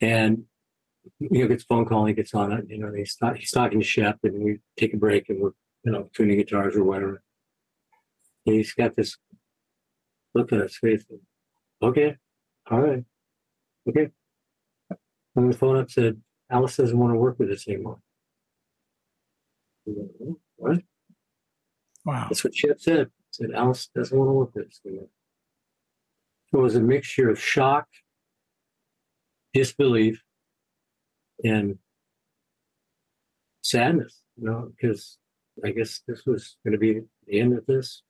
[0.00, 0.44] and
[1.20, 3.80] Neal gets a phone call, he gets on it, you know, he's, not, he's talking
[3.80, 5.52] to Shep, and we take a break and we're,
[5.84, 7.22] you know, tuning guitars or whatever.
[8.44, 9.16] And he's got this
[10.34, 11.04] look on his face.
[11.08, 11.20] And,
[11.82, 12.16] okay,
[12.70, 13.04] all right,
[13.88, 14.10] okay.
[15.36, 16.20] And the phone up said,
[16.50, 17.98] Alice doesn't want to work with us anymore.
[20.56, 20.80] What?
[22.04, 22.26] Wow.
[22.28, 23.10] That's what Shep said.
[23.30, 25.08] Said Alice doesn't want to work with us anymore.
[26.52, 27.86] It was a mixture of shock,
[29.56, 30.22] disbelief,
[31.42, 31.78] and
[33.62, 35.16] sadness, you know, because
[35.64, 38.02] I guess this was going to be the end of this,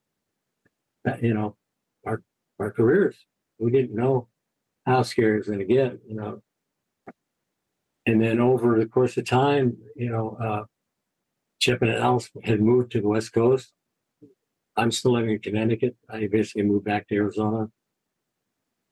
[1.09, 1.57] uh, you know,
[2.05, 2.23] our
[2.59, 3.17] our careers.
[3.59, 4.29] We didn't know
[4.87, 6.43] how scary it was going to get, you know.
[8.07, 10.65] And then over the course of time, you know, uh,
[11.61, 13.73] Chip and Alice had moved to the West Coast.
[14.77, 15.97] I'm still living in Connecticut.
[16.11, 17.69] I basically moved back to Arizona.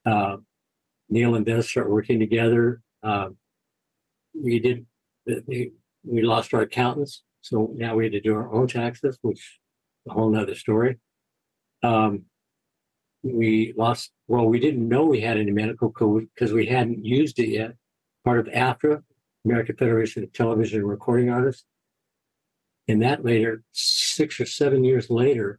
[0.07, 0.37] Uh,
[1.09, 2.81] Neal and Dennis started working together.
[3.03, 3.31] Uh,
[4.35, 4.87] we did
[5.27, 9.59] we lost our accountants, so now we had to do our own taxes, which
[10.09, 10.99] a whole nother story.
[11.83, 12.25] Um,
[13.23, 17.39] we lost well, we didn't know we had any medical code because we hadn't used
[17.39, 17.75] it yet.
[18.25, 19.03] Part of AFTRA,
[19.45, 21.65] American Federation of Television and Recording Artists.
[22.89, 25.59] And that later, six or seven years later,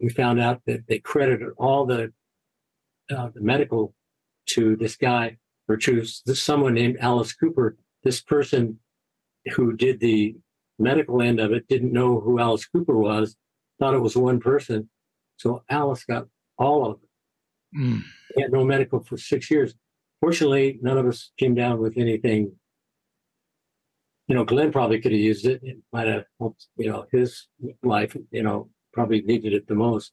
[0.00, 2.12] we found out that they credited all the
[3.10, 3.94] uh, the medical
[4.46, 5.36] to this guy
[5.68, 8.78] or to this, someone named Alice Cooper this person
[9.56, 10.36] who did the
[10.78, 13.36] medical end of it didn't know who Alice Cooper was,
[13.78, 14.88] thought it was one person.
[15.38, 16.26] So Alice got
[16.58, 17.78] all of it.
[17.78, 18.02] Mm.
[18.34, 19.74] He had no medical for six years.
[20.20, 22.52] Fortunately, none of us came down with anything.
[24.28, 25.60] You know, Glen probably could have used it.
[25.62, 27.46] It might have helped, you know, his
[27.82, 30.12] life, you know, probably needed it the most.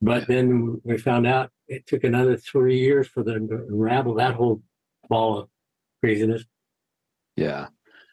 [0.00, 4.34] But then we found out it took another three years for them to unravel that
[4.34, 4.62] whole
[5.08, 5.48] ball of
[6.02, 6.44] craziness.
[7.36, 7.68] Yeah.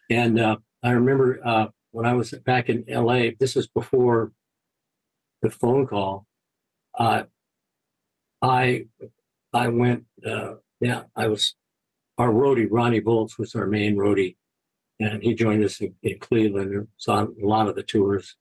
[0.09, 4.31] And uh, I remember uh, when I was back in LA, this was before
[5.41, 6.25] the phone call.
[6.97, 7.23] Uh,
[8.41, 8.85] I
[9.53, 11.55] I went, uh, yeah, I was,
[12.17, 14.35] our roadie, Ronnie Bolts was our main roadie.
[14.99, 18.35] And he joined us in, in Cleveland saw a lot of the tours.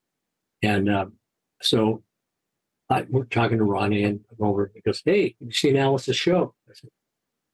[0.62, 1.14] And um,
[1.60, 2.02] so
[2.92, 4.70] I, we're talking to Ronnie and I'm over.
[4.74, 6.54] He goes, Hey, you seen Alice's show?
[6.68, 6.90] I said,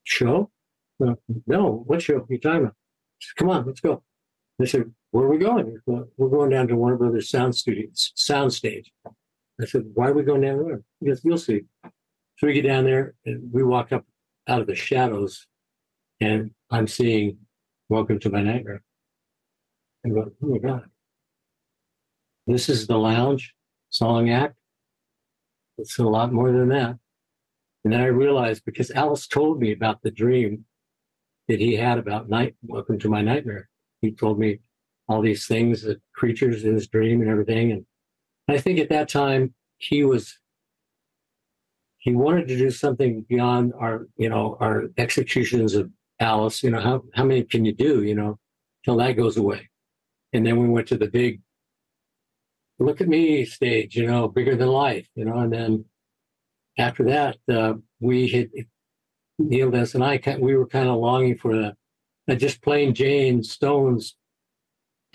[0.05, 0.51] Show?
[1.05, 1.15] Uh,
[1.47, 2.75] no, what show are you talking about?
[3.21, 4.03] Said, Come on, let's go.
[4.59, 5.79] They said, Where are we going?
[5.87, 8.91] We're going down to Warner Brothers Sound Studios, Sound Stage.
[9.61, 10.83] I said, Why are we going down there?
[11.01, 11.63] He goes, You'll see.
[11.85, 14.05] So we get down there and we walk up
[14.49, 15.47] out of the shadows
[16.21, 17.39] and I'm seeing
[17.91, 18.83] Welcome to My Nightmare.
[20.05, 20.85] I go, oh my God.
[22.47, 23.55] This is the lounge
[23.89, 24.57] song act.
[25.79, 26.99] It's a lot more than that.
[27.85, 30.65] And then I realized because Alice told me about the dream
[31.47, 33.69] that he had about night, welcome to my nightmare.
[34.03, 34.59] He told me
[35.09, 37.73] all these things, the creatures in his dream and everything.
[37.73, 37.87] And
[38.49, 40.39] I think at that time he was
[41.99, 45.91] he wanted to do something beyond our, you know, our executions of
[46.21, 46.63] Alice.
[46.63, 48.39] You know, how how many can you do, you know,
[48.85, 49.71] till that goes away.
[50.33, 51.41] And then we went to the big
[52.79, 55.85] look at me stage, you know, bigger than life, you know, and then
[56.79, 58.51] after that, uh, we had
[59.39, 61.77] Neal Dennis and I, we were kind of longing for the,
[62.27, 64.17] the just plain Jane Stones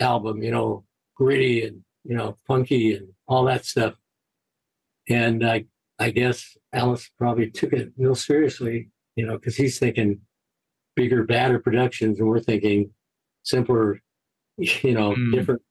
[0.00, 0.84] album, you know,
[1.16, 3.94] gritty and you know funky and all that stuff.
[5.08, 5.64] And I,
[5.98, 10.20] I guess Alice probably took it real seriously, you know, because he's thinking
[10.96, 12.90] bigger, badder productions, and we're thinking
[13.42, 14.00] simpler,
[14.58, 15.32] you know, Mm.
[15.32, 15.62] different.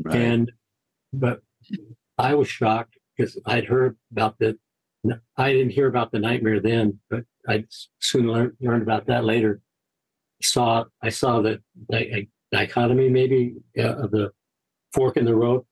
[0.00, 0.16] Right.
[0.16, 0.52] And
[1.12, 1.40] but
[2.16, 4.58] I was shocked because I'd heard about the.
[5.36, 7.64] I didn't hear about the nightmare then, but I
[8.00, 9.60] soon learned learned about that later.
[10.42, 11.60] Saw I saw the
[11.90, 14.32] di- dichotomy maybe uh, of the
[14.92, 15.64] fork in the road,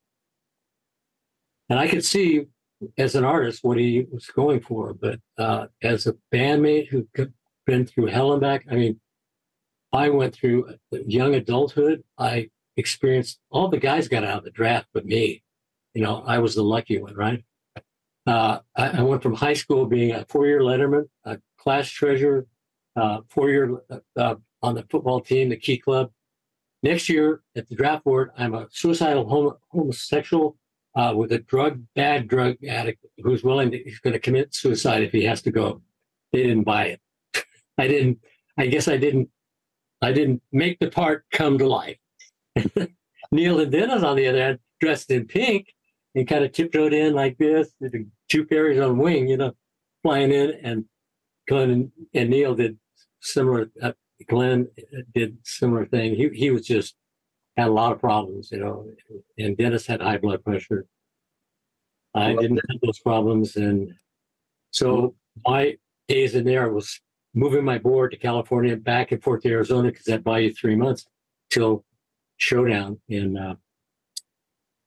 [1.68, 2.46] and I could see
[2.98, 4.94] as an artist what he was going for.
[4.94, 7.32] But uh, as a bandmate who had
[7.66, 9.00] been through hell and back, I mean,
[9.92, 12.04] I went through young adulthood.
[12.18, 15.42] I experienced all the guys got out of the draft, but me.
[15.94, 17.42] You know, I was the lucky one, right?
[18.26, 22.46] Uh, I, I went from high school being a four-year letterman, a class treasurer,
[22.96, 23.78] uh, four-year
[24.16, 26.10] uh, on the football team, the Key Club.
[26.82, 30.56] Next year at the draft board, I'm a suicidal homo- homosexual
[30.94, 35.02] uh, with a drug bad drug addict who's willing to he's going to commit suicide
[35.02, 35.82] if he has to go.
[36.32, 37.00] They didn't buy it.
[37.78, 38.18] I didn't.
[38.58, 39.28] I guess I didn't.
[40.02, 41.98] I didn't make the part come to life.
[43.32, 45.66] Neal and Dennis, on the other hand, dressed in pink
[46.14, 47.70] and kind of tiptoed in like this,
[48.28, 49.52] two fairies on wing, you know,
[50.02, 50.52] flying in.
[50.62, 50.84] And
[51.48, 52.78] Glen and, and Neal did
[53.20, 53.70] similar.
[53.82, 53.92] Uh,
[54.28, 54.68] Glen
[55.14, 56.14] did similar thing.
[56.14, 56.94] He he was just
[57.56, 58.86] had a lot of problems, you know.
[59.38, 60.86] And Dennis had high blood pressure.
[62.14, 63.92] I Well, didn't have those problems, and
[64.70, 65.14] so
[65.46, 65.76] my
[66.08, 66.98] days in there was
[67.34, 70.76] moving my board to California, back and forth to Arizona, because that buy you three
[70.76, 71.04] months
[71.50, 71.84] till
[72.36, 73.54] showdown in uh,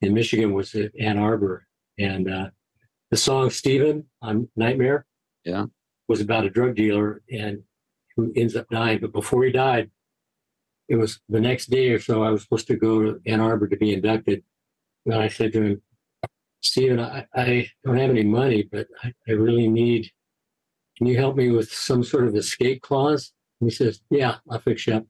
[0.02, 1.68] in Michigan was at Ann Arbor,
[1.98, 2.50] and uh,
[3.12, 5.06] the song "Steven" on Nightmare,
[5.44, 5.66] Yeah.
[6.08, 7.64] was about a drug dealer and
[8.16, 9.00] who ends up dying.
[9.00, 9.92] But before he died,
[10.88, 12.24] it was the next day or so.
[12.24, 14.44] I was supposed to go to Ann Arbor to be inducted,
[15.06, 15.82] and I said to him,
[16.62, 20.12] "Steven, I, I don't have any money, but I, I really need.
[20.98, 24.60] Can you help me with some sort of escape clause?" And he says, "Yeah, I'll
[24.60, 25.06] fix you up."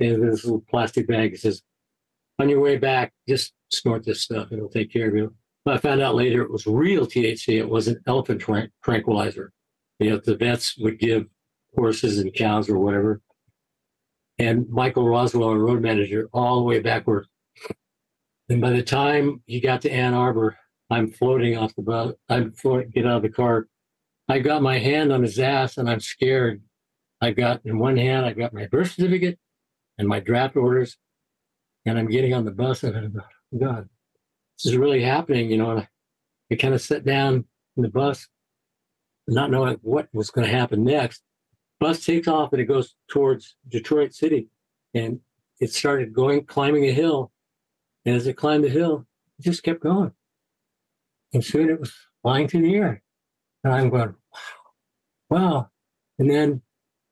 [0.00, 1.30] And this little plastic bag.
[1.32, 1.62] He says,
[2.38, 4.52] "On your way back, just snort this stuff.
[4.52, 5.34] It'll take care of you."
[5.64, 7.58] But I found out later it was real THC.
[7.58, 9.52] It wasn't elephant tran- tranquilizer.
[9.98, 11.26] You know, the vets would give
[11.76, 13.20] horses and cows or whatever.
[14.38, 17.26] And Michael Roswell, our road manager, all the way backward.
[18.48, 20.56] And by the time he got to Ann Arbor,
[20.90, 22.18] I'm floating off the boat.
[22.28, 23.68] I'm floating, get out of the car.
[24.28, 26.62] I got my hand on his ass and I'm scared.
[27.20, 29.38] I've got in one hand, I've got my birth certificate
[29.96, 30.98] and my draft orders.
[31.84, 33.88] And I'm getting on the bus and I'm, oh God,
[34.56, 35.70] this is really happening, you know.
[35.70, 35.88] And I,
[36.50, 37.44] I kind of sat down
[37.76, 38.28] in the bus,
[39.26, 41.22] not knowing what was going to happen next.
[41.80, 44.48] Bus takes off and it goes towards Detroit City.
[44.94, 45.20] And
[45.60, 47.32] it started going, climbing a hill.
[48.04, 49.06] And as it climbed the hill,
[49.38, 50.12] it just kept going.
[51.32, 51.92] And soon it was
[52.22, 53.02] flying through the air.
[53.64, 54.38] And I'm going, wow,
[55.30, 55.70] wow.
[56.18, 56.62] And then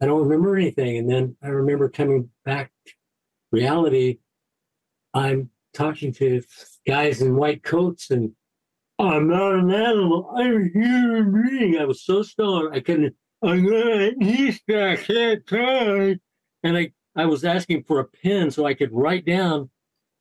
[0.01, 0.98] I don't remember anything.
[0.98, 2.70] And then I remember coming back
[3.51, 4.18] reality.
[5.14, 6.42] I'm talking to
[6.86, 8.32] guys in white coats and
[8.98, 10.32] oh, I'm not an animal.
[10.36, 11.78] I'm a human being.
[11.78, 12.74] I was so stoned.
[12.74, 16.20] I couldn't, I'm going to eat that shit time.
[16.62, 19.70] And I, I was asking for a pen so I could write down.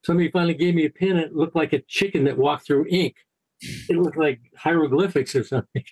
[0.05, 1.17] Somebody finally gave me a pen.
[1.17, 3.15] It looked like a chicken that walked through ink.
[3.61, 5.83] It looked like hieroglyphics or something.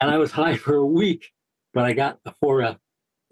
[0.00, 1.32] and I was high for a week,
[1.74, 2.78] but I got a four a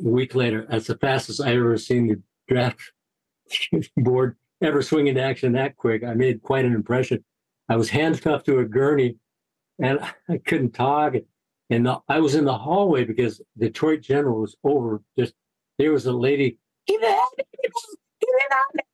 [0.01, 0.67] week later.
[0.69, 2.93] That's the fastest I ever seen the draft
[3.97, 6.05] board ever swing into action that quick.
[6.05, 7.25] I made quite an impression.
[7.69, 9.17] I was handcuffed to a gurney
[9.79, 9.99] and
[10.29, 11.15] I couldn't talk.
[11.71, 15.03] And the, I was in the hallway because Detroit General was over.
[15.19, 15.35] Just
[15.79, 17.19] there was a lady, get it
[18.75, 18.85] it.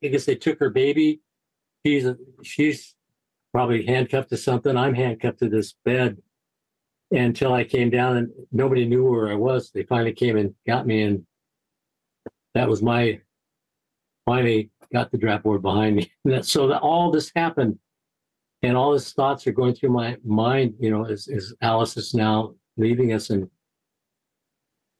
[0.00, 1.20] Because they took her baby.
[1.84, 2.06] She's
[2.42, 2.94] she's
[3.52, 4.76] probably handcuffed to something.
[4.76, 6.18] I'm handcuffed to this bed
[7.10, 9.70] until I came down and nobody knew where I was.
[9.70, 11.24] They finally came and got me, and
[12.54, 13.20] that was my
[14.26, 16.10] finally got the draft board behind me.
[16.24, 17.78] That, so that all this happened,
[18.62, 20.74] and all these thoughts are going through my mind.
[20.78, 23.48] You know, as, as Alice is now leaving us, and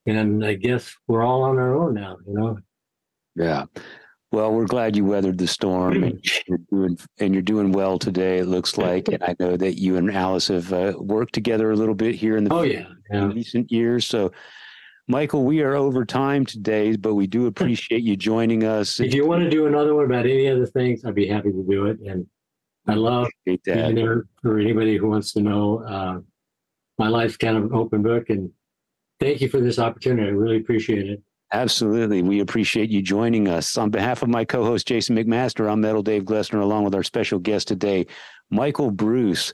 [0.07, 2.17] and I guess we're all on our own now.
[2.27, 2.59] You know.
[3.37, 3.65] Yeah.
[4.33, 8.39] Well, we're glad you weathered the storm and you're doing and you're doing well today.
[8.39, 11.77] It looks like, and I know that you and Alice have uh, worked together a
[11.77, 12.87] little bit here in the Oh yeah.
[13.11, 13.27] yeah.
[13.27, 14.07] recent years.
[14.07, 14.31] So,
[15.11, 19.01] Michael, we are over time today, but we do appreciate you joining us.
[19.01, 21.67] If you want to do another one about any other things, I'd be happy to
[21.69, 21.99] do it.
[22.07, 22.29] And
[22.87, 25.83] I love being there for anybody who wants to know.
[25.83, 26.21] Uh,
[26.97, 28.53] my life's kind of an open book, and
[29.19, 30.29] thank you for this opportunity.
[30.29, 31.21] I really appreciate it.
[31.53, 32.23] Absolutely.
[32.23, 33.77] We appreciate you joining us.
[33.77, 37.03] On behalf of my co host, Jason McMaster, I'm Metal Dave Glessner, along with our
[37.03, 38.07] special guest today,
[38.49, 39.53] Michael Bruce.